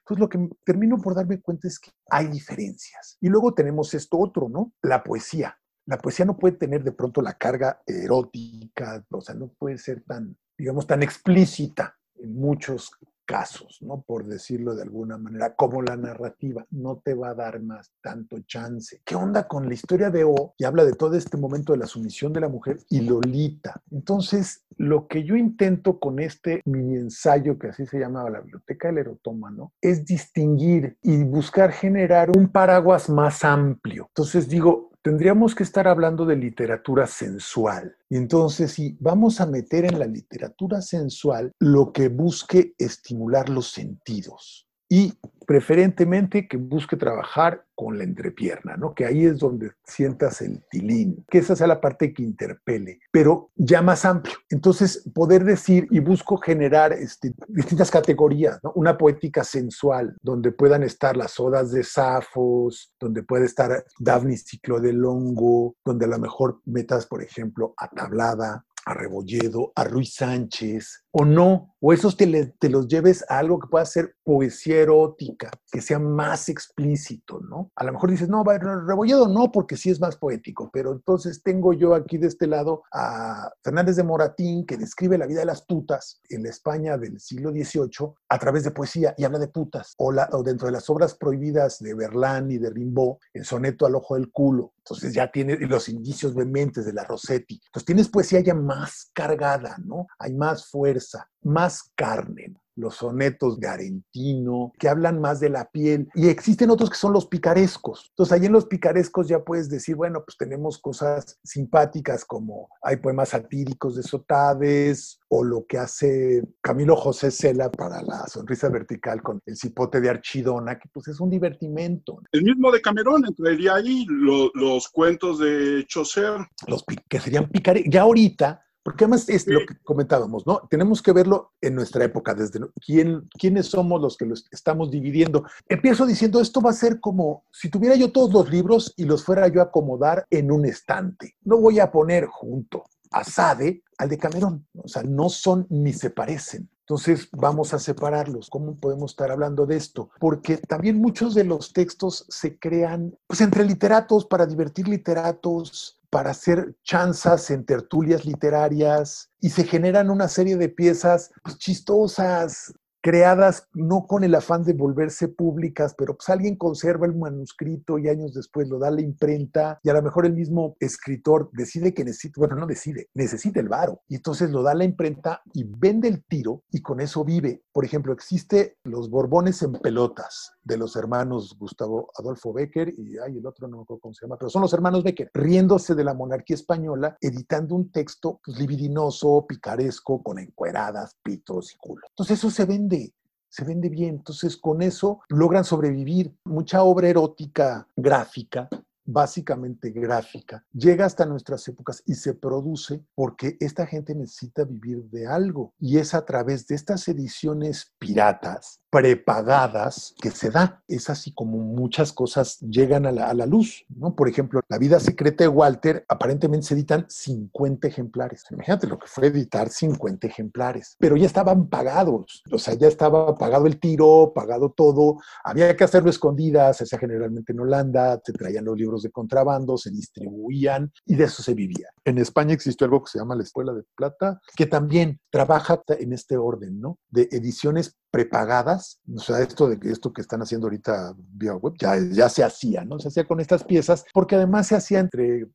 [0.00, 3.16] entonces, lo que termino por darme cuenta es que hay diferencias.
[3.20, 4.72] Y luego tenemos esto otro, ¿no?
[4.82, 5.56] La poesía.
[5.86, 10.02] La poesía no puede tener de pronto la carga erótica, o sea, no puede ser
[10.04, 12.90] tan digamos, tan explícita en muchos
[13.30, 14.02] casos, ¿no?
[14.02, 18.40] Por decirlo de alguna manera, como la narrativa no te va a dar más tanto
[18.40, 19.00] chance.
[19.04, 20.54] ¿Qué onda con la historia de O?
[20.58, 23.80] Y habla de todo este momento de la sumisión de la mujer y Lolita.
[23.92, 28.88] Entonces, lo que yo intento con este mini ensayo, que así se llamaba la Biblioteca
[28.88, 34.06] del Erotómano, es distinguir y buscar generar un paraguas más amplio.
[34.08, 37.96] Entonces digo, tendríamos que estar hablando de literatura sensual.
[38.08, 43.70] Y entonces, si vamos a meter en la literatura sensual lo que busque estimular los
[43.70, 45.14] sentidos y
[45.46, 48.92] preferentemente que busque trabajar con la entrepierna, ¿no?
[48.94, 53.50] Que ahí es donde sientas el tilín, que esa sea la parte que interpele, pero
[53.56, 54.34] ya más amplio.
[54.48, 58.58] Entonces, poder decir y busco generar este, distintas categorías.
[58.74, 64.80] Una poética sensual, donde puedan estar las odas de Safos, donde puede estar Daphne Ciclo
[64.80, 71.04] del Hongo, donde a lo mejor metas, por ejemplo, Atablada, a Rebolledo, a Ruiz Sánchez,
[71.12, 75.50] o no, o esos te, te, los lleves a algo que pueda ser poesía erótica,
[75.70, 77.70] que sea más explícito, ¿no?
[77.74, 81.72] A lo mejor dices, no, Rebolledo no, porque sí es más poético, pero entonces tengo
[81.72, 85.62] yo aquí de este lado a Fernández de Moratín, que describe la vida de las
[85.62, 89.94] putas en la España del siglo XVIII a través de poesía y habla de putas,
[89.96, 93.94] o, o dentro de las obras prohibidas de Berlán y de Rimbaud, el soneto al
[93.94, 97.60] ojo del culo, entonces ya tiene los indicios vehementes de la Rossetti.
[97.66, 100.08] Entonces tienes poesía ya más cargada, ¿no?
[100.18, 106.08] Hay más fuerza, más carne los sonetos de Arentino, que hablan más de la piel,
[106.14, 108.06] y existen otros que son los picarescos.
[108.10, 112.96] Entonces, ahí en los picarescos ya puedes decir, bueno, pues tenemos cosas simpáticas como hay
[112.96, 119.22] poemas satíricos de Sotades, o lo que hace Camilo José Cela para la sonrisa vertical
[119.22, 122.20] con el cipote de Archidona, que pues es un divertimento.
[122.32, 126.38] El mismo de Camerón entraría ahí, los cuentos de Chaucer.
[126.66, 127.92] Los que serían picarescos.
[127.92, 130.62] Ya ahorita porque además es lo que comentábamos, ¿no?
[130.70, 135.44] Tenemos que verlo en nuestra época, desde quién, quiénes somos los que los estamos dividiendo.
[135.68, 139.24] Empiezo diciendo, esto va a ser como si tuviera yo todos los libros y los
[139.24, 141.36] fuera yo a acomodar en un estante.
[141.42, 145.92] No voy a poner junto a Sade al de Camerón, o sea, no son ni
[145.92, 146.70] se parecen.
[146.90, 148.50] Entonces vamos a separarlos.
[148.50, 150.10] ¿Cómo podemos estar hablando de esto?
[150.18, 156.30] Porque también muchos de los textos se crean pues entre literatos para divertir literatos, para
[156.30, 163.66] hacer chanzas en tertulias literarias y se generan una serie de piezas pues, chistosas, creadas
[163.72, 168.34] no con el afán de volverse públicas, pero pues alguien conserva el manuscrito y años
[168.34, 172.04] después lo da a la imprenta y a lo mejor el mismo escritor decide que
[172.04, 175.64] necesita, bueno, no decide, necesita el varo y entonces lo da a la imprenta y
[175.64, 177.62] vende el tiro y con eso vive.
[177.72, 183.38] Por ejemplo, existe Los Borbones en pelotas de los hermanos Gustavo Adolfo Becker y ay,
[183.38, 186.04] el otro no me acuerdo cómo se llama, pero son los hermanos Becker, riéndose de
[186.04, 192.02] la monarquía española, editando un texto pues, libidinoso, picaresco, con encueradas, pitos y culo.
[192.10, 193.14] Entonces eso se vende
[193.50, 194.10] se vende bien.
[194.10, 196.32] Entonces, con eso logran sobrevivir.
[196.44, 198.68] Mucha obra erótica gráfica,
[199.12, 205.26] básicamente gráfica, llega hasta nuestras épocas y se produce porque esta gente necesita vivir de
[205.26, 205.74] algo.
[205.78, 210.82] Y es a través de estas ediciones piratas prepagadas que se da.
[210.88, 214.14] Es así como muchas cosas llegan a la, luz, ¿no?
[214.14, 218.44] Por ejemplo, La vida secreta de Walter, aparentemente se editan 50 ejemplares.
[218.50, 223.36] Imagínate lo que fue editar 50 ejemplares, pero ya estaban pagados, o sea, ya estaba
[223.36, 228.32] pagado el tiro, pagado todo, había que hacerlo escondidas, se hacía generalmente en Holanda, se
[228.32, 231.88] traían los libros de contrabando, se distribuían y de eso se vivía.
[232.04, 236.12] En España existió algo que se llama la Escuela de Plata, que también trabaja en
[236.12, 236.98] este orden, ¿no?
[237.08, 241.74] De ediciones prepagadas, o sea, esto de que esto que están haciendo ahorita vía web
[241.78, 242.98] ya, ya se hacía, ¿no?
[242.98, 245.46] Se hacía con estas piezas, porque además se hacía entre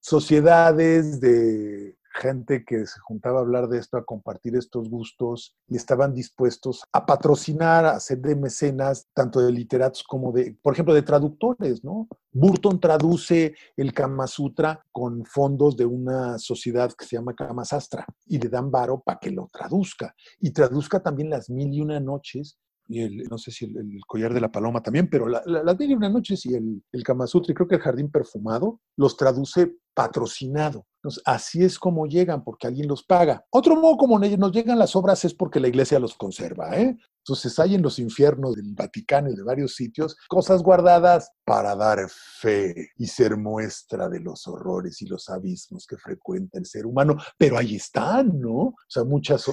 [0.00, 5.76] sociedades de gente que se juntaba a hablar de esto, a compartir estos gustos y
[5.76, 10.94] estaban dispuestos a patrocinar, a hacer de mecenas, tanto de literatos como de, por ejemplo,
[10.94, 12.08] de traductores, ¿no?
[12.32, 18.06] Burton traduce el Kama Sutra con fondos de una sociedad que se llama Kama Sastra
[18.26, 22.00] y le dan varo para que lo traduzca y traduzca también las mil y una
[22.00, 25.90] noches y el, no sé si el, collar de la paloma también, pero las mil
[25.90, 29.16] y una noches y el, el Kama Sutra y creo que el jardín perfumado los
[29.16, 30.86] traduce patrocinado.
[31.02, 33.44] Entonces, así es como llegan, porque alguien los paga.
[33.50, 36.78] Otro modo como nos llegan las obras es porque la iglesia los conserva.
[36.78, 36.96] ¿eh?
[37.24, 42.08] Entonces hay en los infiernos del Vaticano y de varios sitios cosas guardadas para dar
[42.08, 47.16] fe y ser muestra de los horrores y los abismos que frecuenta el ser humano.
[47.38, 48.52] Pero ahí están, ¿no?
[48.52, 49.44] O sea, muchas,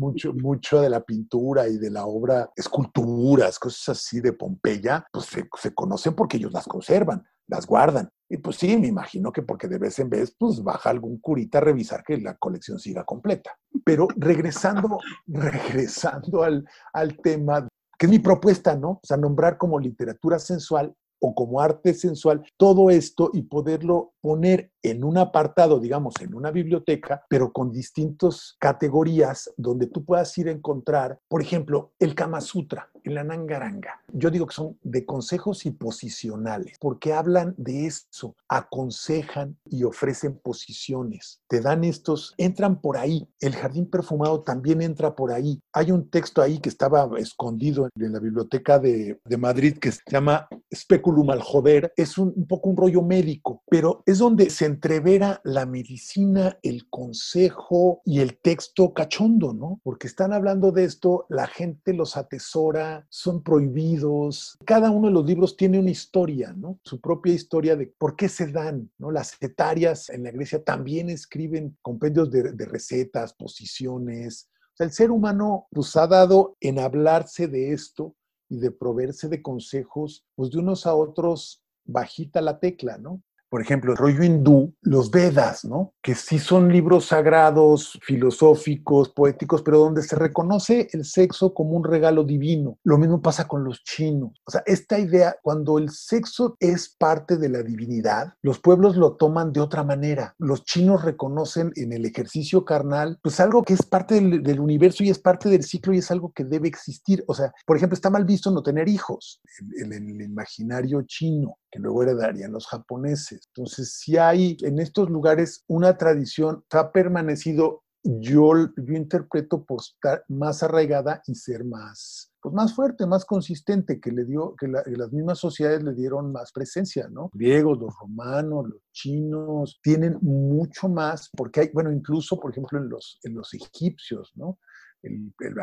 [0.00, 5.26] mucho, mucho de la pintura y de la obra, esculturas, cosas así de Pompeya, pues
[5.60, 8.08] se conocen porque ellos las conservan las guardan.
[8.28, 11.58] Y pues sí, me imagino que porque de vez en vez pues baja algún curita
[11.58, 13.57] a revisar que la colección siga completa.
[13.88, 17.66] Pero regresando, regresando al, al tema,
[17.98, 18.90] que es mi propuesta, ¿no?
[18.90, 24.72] O sea, nombrar como literatura sensual o como arte sensual todo esto y poderlo poner
[24.82, 30.48] en un apartado, digamos, en una biblioteca, pero con distintas categorías donde tú puedas ir
[30.48, 34.02] a encontrar, por ejemplo, el Kama Sutra, el Anangaranga.
[34.12, 40.38] Yo digo que son de consejos y posicionales, porque hablan de eso, aconsejan y ofrecen
[40.38, 43.28] posiciones, te dan estos, entran por ahí.
[43.40, 45.60] El Jardín Perfumado también entra por ahí.
[45.72, 50.02] Hay un texto ahí que estaba escondido en la biblioteca de, de Madrid que se
[50.06, 51.92] llama Speculum al Joder.
[51.96, 56.88] Es un, un poco un rollo médico, pero es donde se entrevera la medicina, el
[56.88, 59.80] consejo y el texto cachondo, ¿no?
[59.82, 64.56] Porque están hablando de esto, la gente los atesora, son prohibidos.
[64.64, 66.78] Cada uno de los libros tiene una historia, ¿no?
[66.84, 69.10] Su propia historia de por qué se dan, ¿no?
[69.10, 74.50] Las etarias en la Grecia también escriben compendios de, recetas, posiciones.
[74.78, 78.14] El ser humano pues ha dado en hablarse de esto
[78.48, 83.22] y de proveerse de consejos, pues de unos a otros bajita la tecla, ¿no?
[83.48, 85.94] Por ejemplo, el rollo hindú, los Vedas, ¿no?
[86.02, 91.84] Que sí son libros sagrados, filosóficos, poéticos, pero donde se reconoce el sexo como un
[91.84, 92.78] regalo divino.
[92.84, 94.32] Lo mismo pasa con los chinos.
[94.44, 99.16] O sea, esta idea, cuando el sexo es parte de la divinidad, los pueblos lo
[99.16, 100.34] toman de otra manera.
[100.38, 105.10] Los chinos reconocen en el ejercicio carnal, pues algo que es parte del, universo y
[105.10, 107.24] es parte del ciclo y es algo que debe existir.
[107.28, 109.40] O sea, por ejemplo, está mal visto no tener hijos
[109.80, 113.37] en el imaginario chino que luego heredarían los japoneses.
[113.48, 120.24] Entonces, si hay en estos lugares una tradición, ha permanecido, yo, yo interpreto por estar
[120.28, 125.12] más arraigada y ser más, pues más fuerte, más consistente, que le dio, que, las
[125.12, 127.30] mismas sociedades le dieron más presencia, ¿no?
[127.32, 132.88] Griegos, los romanos, los chinos, tienen mucho más, porque hay, bueno, incluso, por ejemplo, en
[132.88, 134.58] los, en los egipcios, ¿no?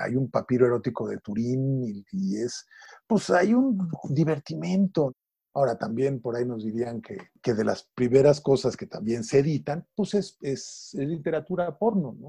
[0.01, 2.65] hay un papiro erótico de Turín y, y, es,
[3.07, 5.13] pues hay un divertimento.
[5.55, 9.39] Ahora también por ahí nos dirían que, que de las primeras cosas que también se
[9.39, 12.27] editan, pues es, es, literatura porno, ¿no?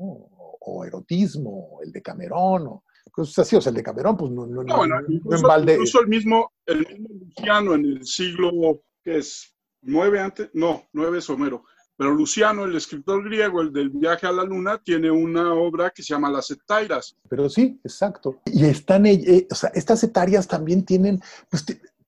[0.61, 3.57] O, erotismo, el de Camerón, o cosas así.
[3.57, 6.87] O sea, el de Camerón, pues no, no, no, bueno, incluso, incluso, el mismo, el
[6.87, 9.53] mismo Luciano en el siglo, que es?
[9.83, 11.65] Nueve antes, no, nueve es Homero.
[11.97, 16.03] Pero Luciano, el escritor griego, el del viaje a la luna, tiene una obra que
[16.03, 17.17] se llama Las Etairas.
[17.29, 18.41] Pero sí, exacto.
[18.45, 21.65] Y están, eh, o sea, estas etarias también tienen, pues,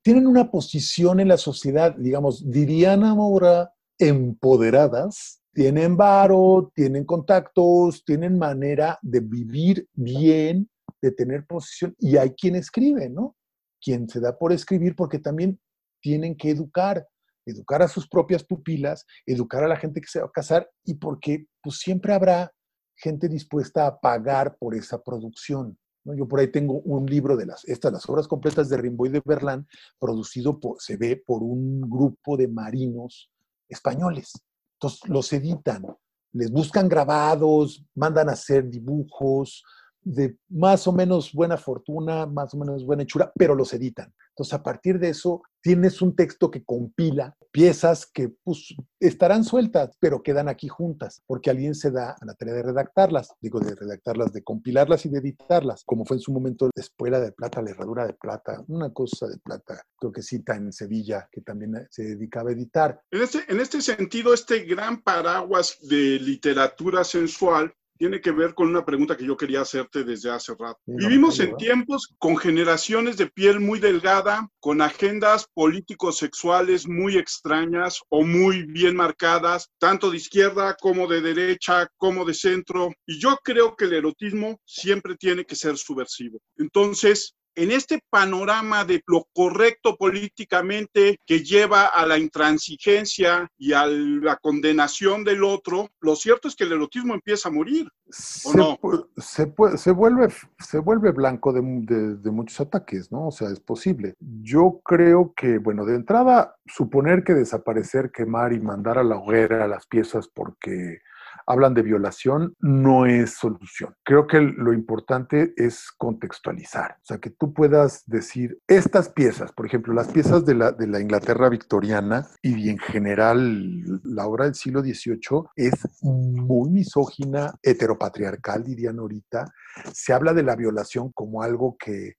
[0.08, 8.38] tienen una posición en la sociedad, digamos, dirían ahora, empoderadas, tienen varo, tienen contactos, tienen
[8.38, 10.70] manera de vivir bien,
[11.02, 13.36] de tener posición, y hay quien escribe, ¿no?
[13.82, 15.60] Quien se da por escribir porque también
[16.00, 17.06] tienen que educar,
[17.44, 20.94] educar a sus propias pupilas, educar a la gente que se va a casar y
[20.94, 22.50] porque pues siempre habrá
[22.96, 25.78] gente dispuesta a pagar por esa producción.
[26.04, 29.12] Yo por ahí tengo un libro de las, estas, las obras completas de Rimbaud y
[29.12, 29.66] de Berlán,
[29.98, 33.30] producido por, se ve por un grupo de marinos
[33.68, 34.32] españoles.
[34.74, 35.84] Entonces los editan,
[36.32, 39.64] les buscan grabados, mandan a hacer dibujos,
[40.08, 44.12] de más o menos buena fortuna, más o menos buena hechura, pero los editan.
[44.30, 49.96] Entonces, a partir de eso, tienes un texto que compila piezas que pues, estarán sueltas,
[49.98, 53.74] pero quedan aquí juntas, porque alguien se da a la tarea de redactarlas, digo, de
[53.74, 57.60] redactarlas, de compilarlas y de editarlas, como fue en su momento la Espuela de Plata,
[57.60, 61.86] la Herradura de Plata, una cosa de plata, creo que cita en Sevilla, que también
[61.90, 63.00] se dedicaba a editar.
[63.10, 68.68] En este, en este sentido, este gran paraguas de literatura sensual tiene que ver con
[68.68, 70.78] una pregunta que yo quería hacerte desde hace rato.
[70.86, 78.00] Vivimos en tiempos con generaciones de piel muy delgada, con agendas políticos sexuales muy extrañas
[78.08, 82.92] o muy bien marcadas, tanto de izquierda como de derecha, como de centro.
[83.04, 86.40] Y yo creo que el erotismo siempre tiene que ser subversivo.
[86.56, 93.84] Entonces, en este panorama de lo correcto políticamente que lleva a la intransigencia y a
[93.86, 97.88] la condenación del otro, lo cierto es que el erotismo empieza a morir.
[97.88, 98.78] ¿o se, no?
[99.16, 103.26] se, se, vuelve, se vuelve blanco de, de, muchos ataques, ¿no?
[103.26, 104.14] O sea, es posible.
[104.20, 109.66] Yo creo que, bueno, de entrada, suponer que desaparecer, quemar y mandar a la hoguera
[109.66, 111.00] las piezas porque
[111.46, 113.94] hablan de violación, no es solución.
[114.04, 119.66] Creo que lo importante es contextualizar, o sea, que tú puedas decir, estas piezas, por
[119.66, 124.54] ejemplo, las piezas de la, de la Inglaterra victoriana y en general la obra del
[124.54, 129.52] siglo XVIII es muy misógina, heteropatriarcal, dirían ahorita.
[129.92, 132.14] Se habla de la violación como algo que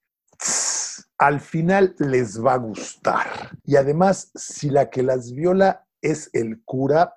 [1.18, 3.50] al final les va a gustar.
[3.64, 7.12] Y además, si la que las viola es el cura,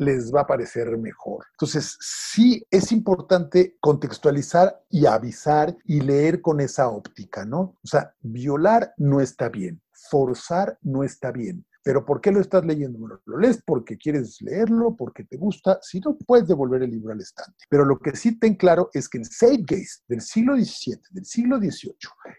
[0.00, 1.44] les va a parecer mejor.
[1.52, 7.76] Entonces, sí es importante contextualizar y avisar y leer con esa óptica, ¿no?
[7.82, 11.66] O sea, violar no está bien, forzar no está bien.
[11.82, 12.98] Pero ¿por qué lo estás leyendo?
[12.98, 15.78] Bueno, lo lees porque quieres leerlo, porque te gusta.
[15.82, 17.64] Si no, puedes devolver el libro al estante.
[17.68, 19.24] Pero lo que sí ten claro es que en
[19.64, 21.94] Gaze del siglo XVII, del siglo XVIII,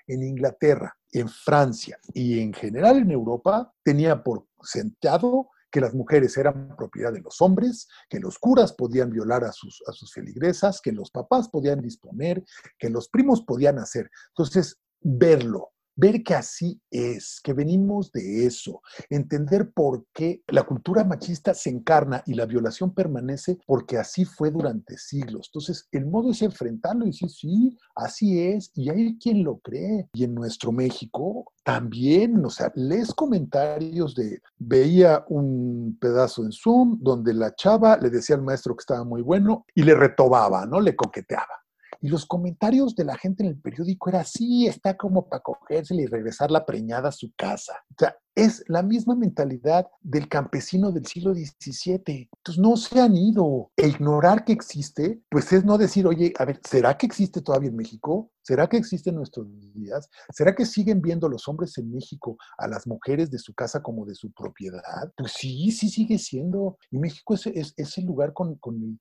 [0.08, 6.38] en Inglaterra, en Francia y en general en Europa, tenía por sentado que las mujeres
[6.38, 10.82] eran propiedad de los hombres, que los curas podían violar a sus, a sus feligresas,
[10.82, 12.44] que los papás podían disponer,
[12.78, 14.10] que los primos podían hacer.
[14.30, 21.04] Entonces, verlo, ver que así es, que venimos de eso, entender por qué la cultura
[21.04, 25.50] machista se encarna y la violación permanece porque así fue durante siglos.
[25.50, 30.10] Entonces, el modo es enfrentarlo y decir, sí, así es, y hay quien lo cree.
[30.14, 36.98] Y en nuestro México también, o sea, lees comentarios de, veía un pedazo en Zoom
[37.00, 40.82] donde la chava le decía al maestro que estaba muy bueno y le retobaba, ¿no?
[40.82, 41.61] Le coqueteaba.
[42.02, 46.02] Y los comentarios de la gente en el periódico era así, está como para cogérsela
[46.02, 47.74] y regresar la preñada a su casa.
[47.92, 52.30] O sea, es la misma mentalidad del campesino del siglo XVII.
[52.38, 53.72] Entonces no se han ido.
[53.76, 57.70] E ignorar que existe, pues es no decir, oye, a ver, ¿será que existe todavía
[57.70, 58.32] en México?
[58.42, 60.10] ¿Será que existe en nuestros días?
[60.34, 64.06] ¿Será que siguen viendo los hombres en México a las mujeres de su casa como
[64.06, 65.12] de su propiedad?
[65.16, 66.78] Pues sí, sí sigue siendo.
[66.90, 69.00] Y México es, es, el lugar con, con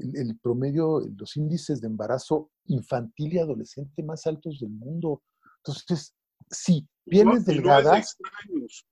[0.00, 5.22] el, promedio, los índices de embarazo infantil y adolescente más altos del mundo.
[5.58, 6.14] Entonces,
[6.50, 8.16] sí, pieles delgadas.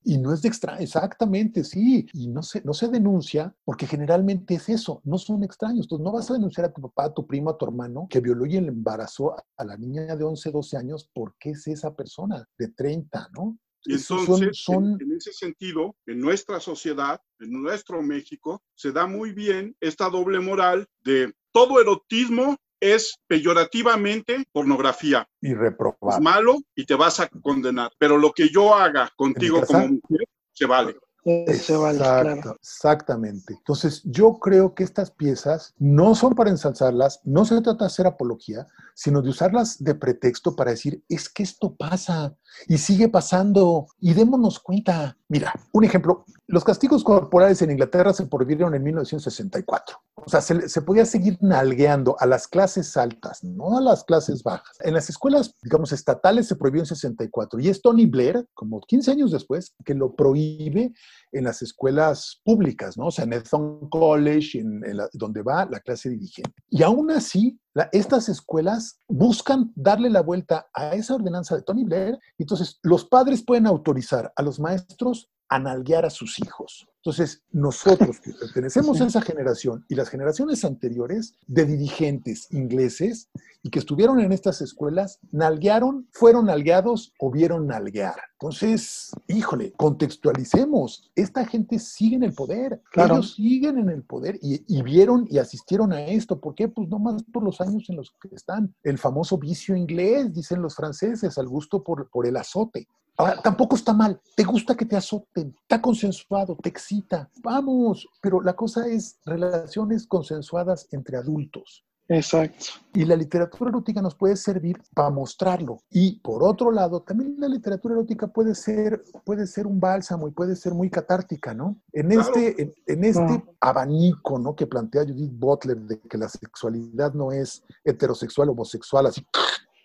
[0.03, 2.07] Y no es de extraños, exactamente, sí.
[2.13, 5.85] Y no se, no se denuncia porque generalmente es eso, no son extraños.
[5.85, 8.19] Entonces, no vas a denunciar a tu papá, a tu primo, a tu hermano que
[8.19, 12.47] violó y el embarazó a la niña de 11, 12 años porque es esa persona
[12.57, 13.57] de 30, ¿no?
[13.87, 19.75] Y entonces, En, ese sentido, en nuestra sociedad, en nuestro México, se da muy bien
[19.79, 25.27] esta doble moral de todo erotismo es peyorativamente pornografía.
[25.41, 26.17] Y reprobable.
[26.17, 27.91] Es malo y te vas a condenar.
[27.97, 30.97] Pero lo que yo haga contigo como mujer, se vale.
[31.25, 33.53] Exactamente.
[33.53, 38.07] Entonces, yo creo que estas piezas no son para ensalzarlas, no se trata de hacer
[38.07, 42.35] apología, sino de usarlas de pretexto para decir, es que esto pasa
[42.67, 45.17] y sigue pasando y démonos cuenta.
[45.27, 49.99] Mira, un ejemplo, los castigos corporales en Inglaterra se prohibieron en 1964.
[50.27, 54.77] O sea, se, podía seguir nalgueando a las clases altas, no a las clases bajas.
[54.81, 59.11] En las escuelas, digamos, estatales se prohibió en 64 y es Tony Blair, como 15
[59.11, 60.91] años después, que lo prohíbe
[61.31, 63.05] en las escuelas públicas, ¿no?
[63.05, 64.65] O sea, en Eton College,
[65.13, 66.51] donde va la clase dirigente.
[66.69, 67.57] Y aún así,
[67.93, 72.19] estas escuelas buscan darle la vuelta a esa ordenanza de Tony Blair.
[72.37, 76.87] Entonces, los padres pueden autorizar a los maestros a nalguear a sus hijos.
[77.07, 83.29] Entonces, nosotros que pertenecemos a esa generación y las generaciones anteriores de dirigentes ingleses
[83.63, 88.15] y que estuvieron en estas escuelas, nalguearon, fueron nalgueados o vieron nalguear.
[88.33, 91.09] Entonces, híjole, contextualicemos.
[91.15, 92.81] Esta gente sigue en el poder.
[92.93, 96.41] Ellos siguen en el poder y, vieron y asistieron a esto.
[96.41, 96.67] ¿Por qué?
[96.67, 98.75] Pues no más por los años en los que están.
[98.83, 102.89] El famoso vicio inglés, dicen los franceses, al gusto por, por el azote.
[103.17, 104.21] Ahora, tampoco está mal.
[104.35, 107.29] Te gusta que te azoten, está consensuado, te excita.
[107.41, 111.83] Vamos, pero la cosa es relaciones consensuadas entre adultos.
[112.09, 112.65] Exacto.
[112.93, 115.79] Y la literatura erótica nos puede servir para mostrarlo.
[115.89, 120.31] Y por otro lado, también la literatura erótica puede ser, puede ser un bálsamo y
[120.31, 121.81] puede ser muy catártica, ¿no?
[121.91, 124.55] En este, en, este abanico, ¿no?
[124.55, 129.25] Que plantea Judith Butler de que la sexualidad no es heterosexual, homosexual, así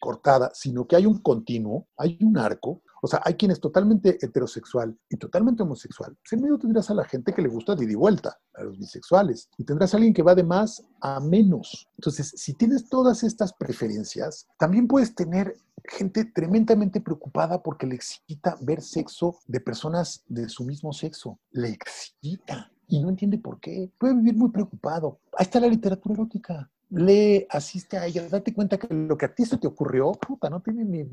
[0.03, 4.19] cortada, sino que hay un continuo, hay un arco, o sea, hay quien es totalmente
[4.21, 6.17] heterosexual y totalmente homosexual.
[6.21, 8.65] Pues en medio tendrás a la gente que le gusta de ida y vuelta, a
[8.65, 11.89] los bisexuales, y tendrás a alguien que va de más a menos.
[11.99, 18.59] Entonces, si tienes todas estas preferencias, también puedes tener gente tremendamente preocupada porque le excita
[18.61, 21.39] ver sexo de personas de su mismo sexo.
[21.53, 23.93] Le excita y no entiende por qué.
[23.99, 25.21] Puede vivir muy preocupado.
[25.39, 29.35] Ahí está la literatura erótica lee, asiste a ella, date cuenta que lo que a
[29.35, 31.05] ti se te ocurrió, puta, no tiene ni...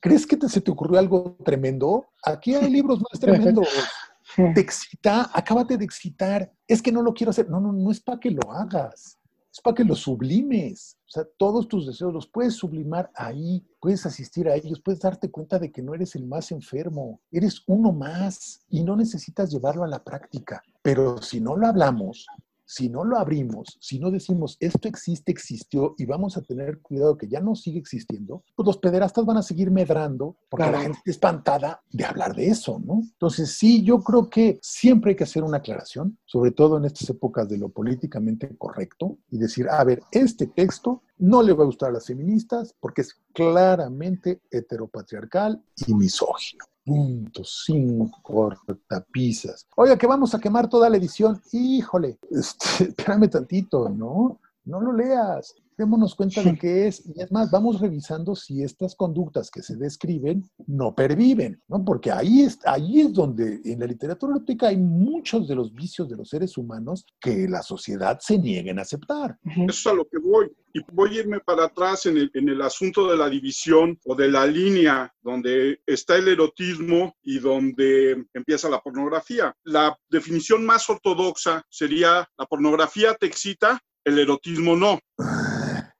[0.00, 2.06] ¿Crees que se te ocurrió algo tremendo?
[2.24, 3.68] Aquí hay libros más tremendos.
[4.54, 6.52] Te excita, acábate de excitar.
[6.66, 7.48] Es que no lo quiero hacer.
[7.48, 9.18] No, no, no es para que lo hagas.
[9.50, 10.98] Es para que lo sublimes.
[11.06, 15.30] O sea, todos tus deseos los puedes sublimar ahí, puedes asistir a ellos, puedes darte
[15.30, 19.84] cuenta de que no eres el más enfermo, eres uno más y no necesitas llevarlo
[19.84, 20.62] a la práctica.
[20.82, 22.26] Pero si no lo hablamos,
[22.66, 27.16] si no lo abrimos, si no decimos esto existe, existió y vamos a tener cuidado
[27.16, 30.98] que ya no sigue existiendo, pues los pederastas van a seguir medrando porque la gente
[30.98, 33.00] está espantada de hablar de eso, ¿no?
[33.02, 37.08] Entonces, sí, yo creo que siempre hay que hacer una aclaración, sobre todo en estas
[37.10, 41.66] épocas de lo políticamente correcto y decir, a ver, este texto no le va a
[41.66, 49.66] gustar a las feministas porque es claramente heteropatriarcal y misógino punto cinco cortapisas.
[49.74, 51.42] Oiga, que vamos a quemar toda la edición.
[51.52, 54.38] Híjole, este, espérame tantito, ¿no?
[54.66, 55.54] No lo leas.
[55.78, 57.04] Démonos cuenta de qué es.
[57.06, 61.84] Y es más, vamos revisando si estas conductas que se describen no perviven, ¿no?
[61.84, 66.08] Porque ahí es, ahí es donde en la literatura erótica hay muchos de los vicios
[66.08, 69.38] de los seres humanos que la sociedad se niega a aceptar.
[69.44, 70.50] Eso es a lo que voy.
[70.72, 74.14] Y voy a irme para atrás en el, en el asunto de la división o
[74.14, 79.54] de la línea donde está el erotismo y donde empieza la pornografía.
[79.64, 85.00] La definición más ortodoxa sería la pornografía te excita, el erotismo no.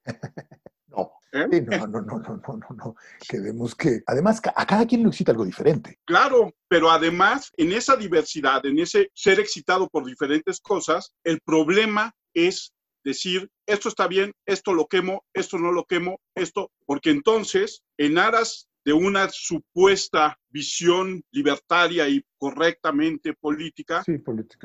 [0.87, 1.13] no.
[1.33, 1.61] ¿Eh?
[1.61, 2.97] no, no, no, no, no, no, no.
[3.29, 5.99] Queremos que, además, a cada quien le excita algo diferente.
[6.07, 12.15] Claro, pero además, en esa diversidad, en ese ser excitado por diferentes cosas, el problema
[12.33, 12.73] es
[13.05, 18.19] decir, esto está bien, esto lo quemo, esto no lo quemo, esto, porque entonces, en
[18.19, 24.23] aras de una supuesta visión libertaria y correctamente política, sí,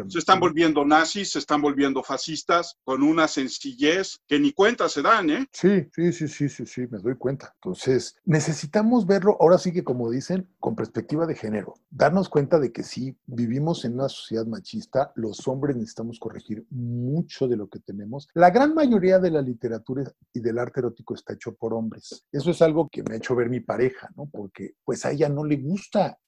[0.08, 5.02] se están volviendo nazis, se están volviendo fascistas con una sencillez que ni cuenta se
[5.02, 5.48] dan, ¿eh?
[5.54, 7.54] Sí, sí, sí, sí, sí, sí, me doy cuenta.
[7.56, 12.72] Entonces, necesitamos verlo, ahora sí que como dicen, con perspectiva de género, darnos cuenta de
[12.72, 17.80] que sí, vivimos en una sociedad machista, los hombres necesitamos corregir mucho de lo que
[17.80, 18.28] tenemos.
[18.34, 20.04] La gran mayoría de la literatura
[20.34, 22.26] y del arte erótico está hecho por hombres.
[22.32, 24.26] Eso es algo que me ha hecho ver mi pareja, ¿no?
[24.26, 25.71] Porque pues a ella no le gusta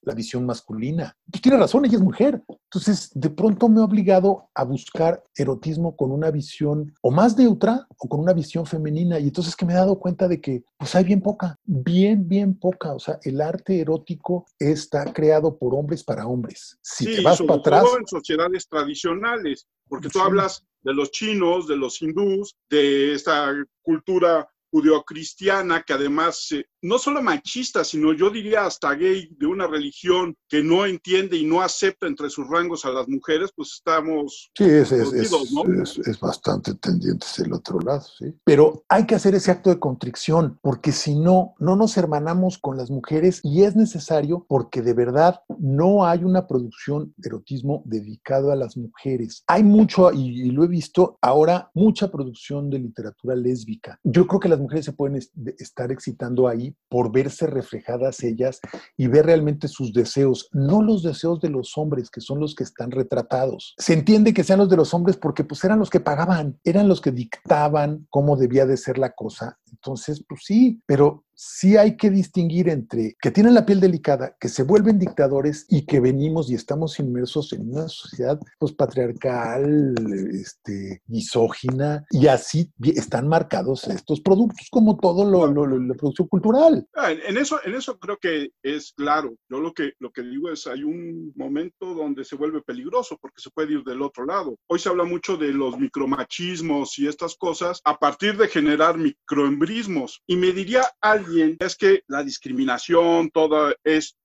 [0.01, 1.15] la visión masculina.
[1.29, 2.43] Pues tiene razón, ella es mujer.
[2.47, 7.87] Entonces, de pronto me ha obligado a buscar erotismo con una visión o más neutra
[7.97, 9.19] o con una visión femenina.
[9.19, 12.57] Y entonces que me he dado cuenta de que pues hay bien poca, bien, bien
[12.57, 12.93] poca.
[12.93, 16.77] O sea, el arte erótico está creado por hombres para hombres.
[16.81, 17.85] Si te vas para atrás...
[17.99, 24.47] en sociedades tradicionales, porque tú hablas de los chinos, de los hindús, de esta cultura
[24.71, 30.35] judeocristiana que además eh, no solo machista, sino yo diría hasta gay de una religión
[30.49, 34.51] que no entiende y no acepta entre sus rangos a las mujeres, pues estamos...
[34.55, 38.35] Sí, es, es, bastante tendiente el otro lado, sí.
[38.43, 42.77] Pero hay que hacer ese acto de contrición, porque si no, no nos hermanamos con
[42.77, 48.51] las mujeres y es necesario porque de verdad no hay una producción de erotismo dedicado
[48.51, 49.43] a las mujeres.
[49.47, 53.99] Hay mucho, y, y lo he visto ahora, mucha producción de literatura lésbica.
[54.03, 55.21] Yo creo que las mujeres se pueden
[55.57, 58.59] estar excitando ahí por verse reflejadas ellas
[58.97, 62.63] y ver realmente sus deseos, no los deseos de los hombres, que son los que
[62.63, 63.73] están retratados.
[63.77, 66.87] Se entiende que sean los de los hombres porque pues eran los que pagaban, eran
[66.87, 69.59] los que dictaban cómo debía de ser la cosa.
[69.71, 74.49] Entonces, pues sí, pero sí hay que distinguir entre que tienen la piel delicada, que
[74.49, 79.95] se vuelven dictadores y que venimos y estamos inmersos en una sociedad pues, patriarcal,
[80.33, 86.87] este, misógina, y así están marcados estos productos como todo lo, lo, la producción cultural.
[86.95, 89.35] Ah, en eso, en eso creo que es claro.
[89.49, 93.41] Yo lo que, lo que digo es, hay un momento donde se vuelve peligroso porque
[93.41, 94.57] se puede ir del otro lado.
[94.67, 100.21] Hoy se habla mucho de los micromachismos y estas cosas a partir de generar microembrismos.
[100.27, 100.83] Y me diría
[101.23, 104.23] alguien es que la discriminación, toda esta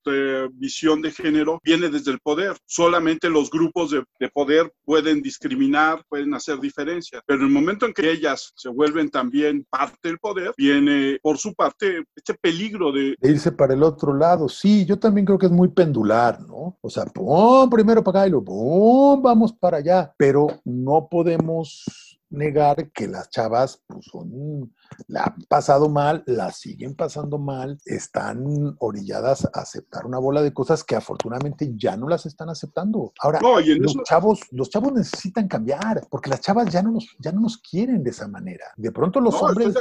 [0.52, 2.56] visión de género viene desde el poder.
[2.66, 7.22] Solamente los grupos de, poder pueden discriminar, pueden hacer diferencias.
[7.26, 11.38] Pero en el momento en que ellas se vuelven también parte del poder, viene por
[11.38, 13.16] su parte este peligro de...
[13.18, 14.48] de irse para el otro lado.
[14.48, 16.78] Sí, yo también creo que es muy pendular, ¿no?
[16.80, 17.68] O sea, ¡pum!
[17.68, 20.14] primero para acá y luego vamos para allá.
[20.16, 24.72] Pero no podemos negar que las chavas pues, son
[25.06, 30.52] la han pasado mal, la siguen pasando mal, están orilladas a aceptar una bola de
[30.52, 33.12] cosas que afortunadamente ya no las están aceptando.
[33.20, 37.40] Ahora, los, chavos, los chavos necesitan cambiar, porque las chavas ya no nos, ya no
[37.40, 38.64] nos quieren de esa manera.
[38.76, 39.74] De pronto los hombres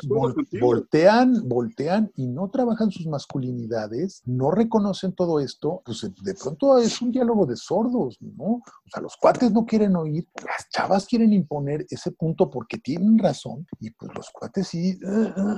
[0.60, 7.02] voltean, voltean y no trabajan sus masculinidades, no reconocen todo esto, pues de pronto es
[7.02, 8.46] un diálogo de sordos, ¿no?
[8.46, 13.18] O sea, los cuates no quieren oír, las chavas quieren imponer ese punto porque tienen
[13.18, 14.98] razón y pues los cuates sí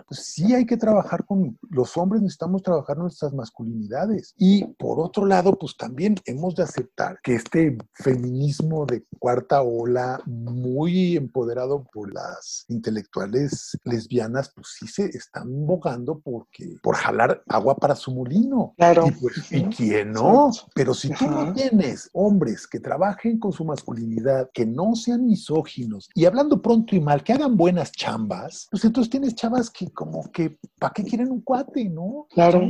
[0.07, 4.33] pues sí hay que trabajar con los hombres, necesitamos trabajar nuestras masculinidades.
[4.37, 10.21] Y por otro lado, pues también hemos de aceptar que este feminismo de cuarta ola,
[10.25, 17.75] muy empoderado por las intelectuales lesbianas, pues sí se están bogando porque, por jalar agua
[17.75, 18.73] para su molino.
[18.77, 19.07] Claro.
[19.07, 19.35] Y, pues,
[19.75, 20.51] quién no?
[20.73, 26.09] Pero si tú no tienes hombres que trabajen con su masculinidad, que no sean misóginos
[26.15, 30.31] y hablando pronto y mal, que hagan buenas chambas, pues entonces tienes chavas que como
[30.31, 32.27] que, ¿para qué quieren un cuate, no?
[32.29, 32.69] Claro.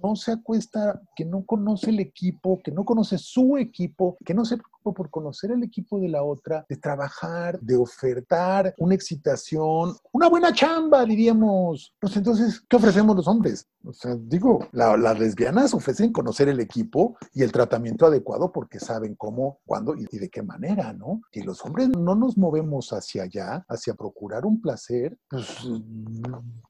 [0.00, 4.44] No se acuesta, que no conoce el equipo, que no conoce su equipo, que no
[4.44, 9.96] se preocupa por conocer el equipo de la otra, de trabajar, de ofertar una excitación,
[10.12, 11.94] una buena chamba, diríamos.
[12.00, 13.66] Pues entonces, ¿qué ofrecemos los hombres?
[13.84, 19.16] O sea, digo, las lesbianas ofrecen conocer el equipo y el tratamiento adecuado porque saben
[19.16, 21.22] cómo, cuándo y, y de qué manera, ¿no?
[21.32, 25.58] Y los hombres no nos movemos hacia allá allá, hacia procurar un placer, pues,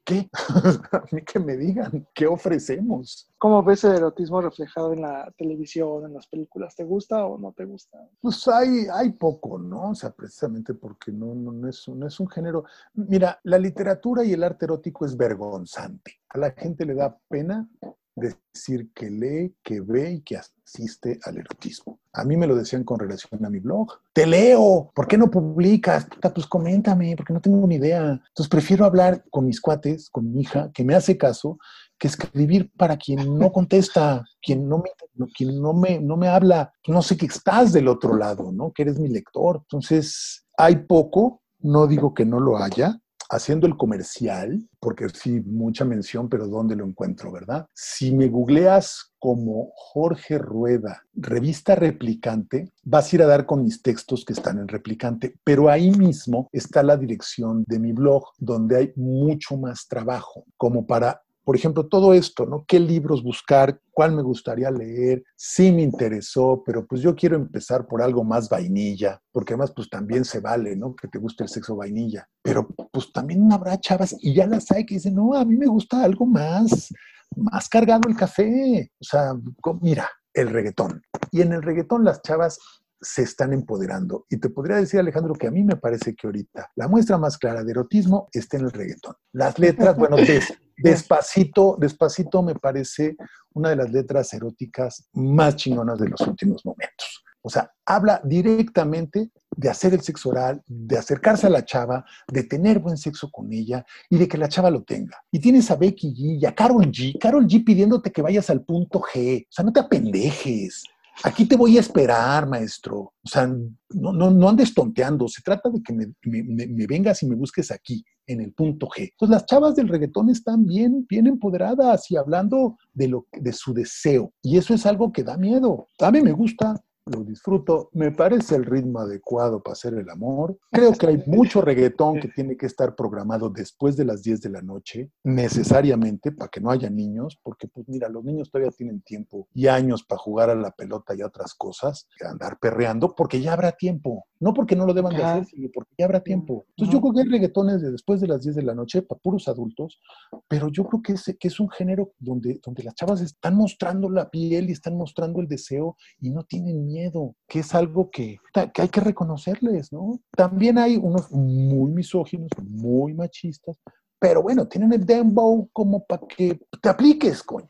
[0.05, 0.29] ¿qué?
[0.93, 3.29] a mí que me digan, ¿qué ofrecemos?
[3.39, 6.77] ¿Cómo ves el erotismo reflejado en la televisión, en las películas?
[6.77, 7.99] ¿Te gusta o no te gusta?
[8.21, 9.91] Pues hay, hay poco, ¿no?
[9.91, 12.65] O sea, precisamente porque no, no, es, no es un género.
[12.95, 16.21] Mira, la literatura y el arte erótico es vergonzante.
[16.29, 17.69] A la gente le da pena
[18.15, 21.99] decir que lee, que ve y que asiste al erotismo.
[22.13, 23.89] A mí me lo decían con relación a mi blog.
[24.13, 26.07] Te leo, ¿por qué no publicas?
[26.35, 28.11] Pues coméntame, porque no tengo ni idea.
[28.11, 31.59] Entonces prefiero hablar con mis cuates, con mi hija, que me hace caso,
[31.99, 34.91] que escribir para quien no contesta, quien no me,
[35.35, 36.73] quien no me, no me habla.
[36.87, 38.73] No sé que estás del otro lado, ¿no?
[38.73, 39.59] Que eres mi lector.
[39.63, 42.99] Entonces, hay poco, no digo que no lo haya,
[43.33, 47.67] haciendo el comercial, porque sí, mucha mención, pero ¿dónde lo encuentro, verdad?
[47.73, 53.81] Si me googleas como Jorge Rueda, revista replicante, vas a ir a dar con mis
[53.81, 58.77] textos que están en replicante, pero ahí mismo está la dirección de mi blog, donde
[58.77, 62.65] hay mucho más trabajo, como para por ejemplo, todo esto, ¿no?
[62.67, 63.81] ¿Qué libros buscar?
[63.91, 65.25] ¿Cuál me gustaría leer?
[65.37, 69.91] Sí me interesó, pero pues yo quiero empezar por algo más vainilla, porque además pues
[69.91, 70.95] también se vale, ¿no?
[70.95, 72.29] Que te guste el sexo vainilla.
[72.43, 75.67] Pero pues también habrá chavas, y ya las hay que dicen, no, a mí me
[75.67, 76.93] gusta algo más,
[77.37, 78.91] más cargado el café.
[79.01, 79.33] O sea,
[79.81, 81.03] mira, el reggaetón.
[81.31, 82.59] Y en el reggaetón las chavas
[83.03, 84.27] se están empoderando.
[84.31, 87.37] Y te podría decir, Alejandro, que a mí me parece que ahorita la muestra más
[87.37, 89.15] clara de erotismo está en el reggaetón.
[89.33, 90.17] Las letras, bueno,
[90.79, 93.17] despacito, despacito me parece
[93.55, 97.25] una de las letras eróticas más chingonas de los últimos momentos.
[97.45, 102.45] O sea, habla directamente de hacer el sexo oral, de acercarse a la chava, de
[102.45, 105.19] tener buen sexo con ella y de que la chava lo tenga.
[105.31, 108.65] Y tienes a Becky G y a Carol G, Carol G pidiéndote que vayas al
[108.65, 109.45] punto G.
[109.45, 110.85] O sea, no te apendejes.
[111.25, 112.99] Aquí te voy a esperar, maestro.
[112.99, 115.29] O sea, no, no, no andes tonteando.
[115.29, 119.11] Se trata de que me, me, vengas y me busques aquí, en el punto G.
[119.13, 123.73] Entonces, las chavas del reggaetón están bien, bien empoderadas y hablando de, lo, de su
[123.75, 124.33] deseo.
[124.43, 125.89] Y eso es algo que da miedo.
[126.01, 130.57] A mí me gusta, lo disfruto, me parece el ritmo adecuado para hacer el amor.
[130.71, 134.51] Creo que hay mucho reggaetón que tiene que estar programado después de las 10 de
[134.51, 139.01] la noche, necesariamente para que no haya niños, porque pues mira, los niños todavía tienen
[139.03, 143.15] tiempo y años para jugar a la pelota y a otras cosas, que andar perreando,
[143.15, 144.25] porque ya habrá tiempo.
[144.39, 146.67] No porque no lo deban de hacer, sino porque ya habrá tiempo.
[146.71, 149.21] Entonces yo creo que hay reggaetones de después de las 10 de la noche para
[149.21, 150.01] puros adultos,
[150.49, 154.11] pero yo creo que es, que es un género donde, donde las chavas están mostrando
[154.11, 158.39] la piel y están mostrando el deseo y no tienen miedo, que es algo que,
[158.75, 160.21] que hay que reconocerles, ¿no?
[160.37, 163.77] También hay unos muy misóginos, muy machistas,
[164.23, 167.69] pero bueno, tienen el dembow como para que te apliques, coño.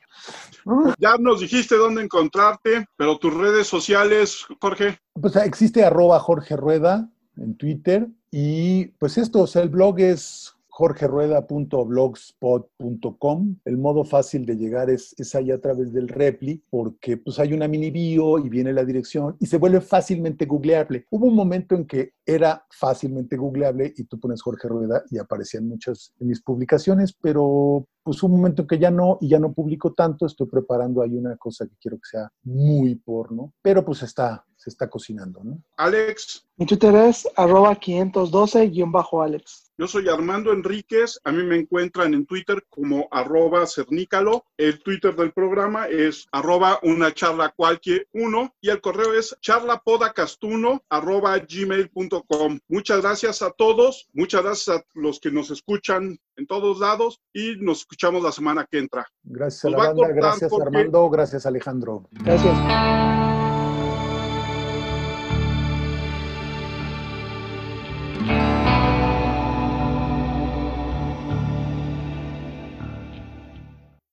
[0.99, 4.99] Ya nos dijiste dónde encontrarte, pero tus redes sociales, Jorge.
[5.15, 10.55] Pues existe arroba Jorge Rueda en Twitter y pues esto, o sea, el blog es
[10.83, 13.57] jorgerueda.blogspot.com.
[13.65, 17.53] El modo fácil de llegar es, es ahí a través del Repli, porque pues hay
[17.53, 21.07] una mini bio y viene la dirección y se vuelve fácilmente googleable.
[21.11, 25.69] Hubo un momento en que era fácilmente googleable y tú pones Jorge Rueda y aparecían
[25.69, 29.53] muchas de mis publicaciones, pero pues un momento en que ya no y ya no
[29.53, 34.03] publico tanto, estoy preparando ahí una cosa que quiero que sea muy porno, pero pues
[34.03, 35.63] está, se está cocinando, ¿no?
[35.77, 36.45] Alex.
[36.57, 39.62] Mi Twitter es arroba 512-Alex.
[39.79, 45.17] Yo soy Armando Enríquez, a mí me encuentran en Twitter como arroba cernícalo, el Twitter
[45.17, 52.61] del programa es arroba una charla cualquier uno y el correo es charlapodacastuno arroba gmail.com.
[52.69, 57.57] Muchas gracias a todos, muchas gracias a los que nos escuchan en todos lados y
[57.57, 59.07] nos escuchamos la semana que entra.
[59.23, 62.09] Gracias a la banda, gracias Armando, gracias Alejandro.
[62.13, 63.52] Gracias.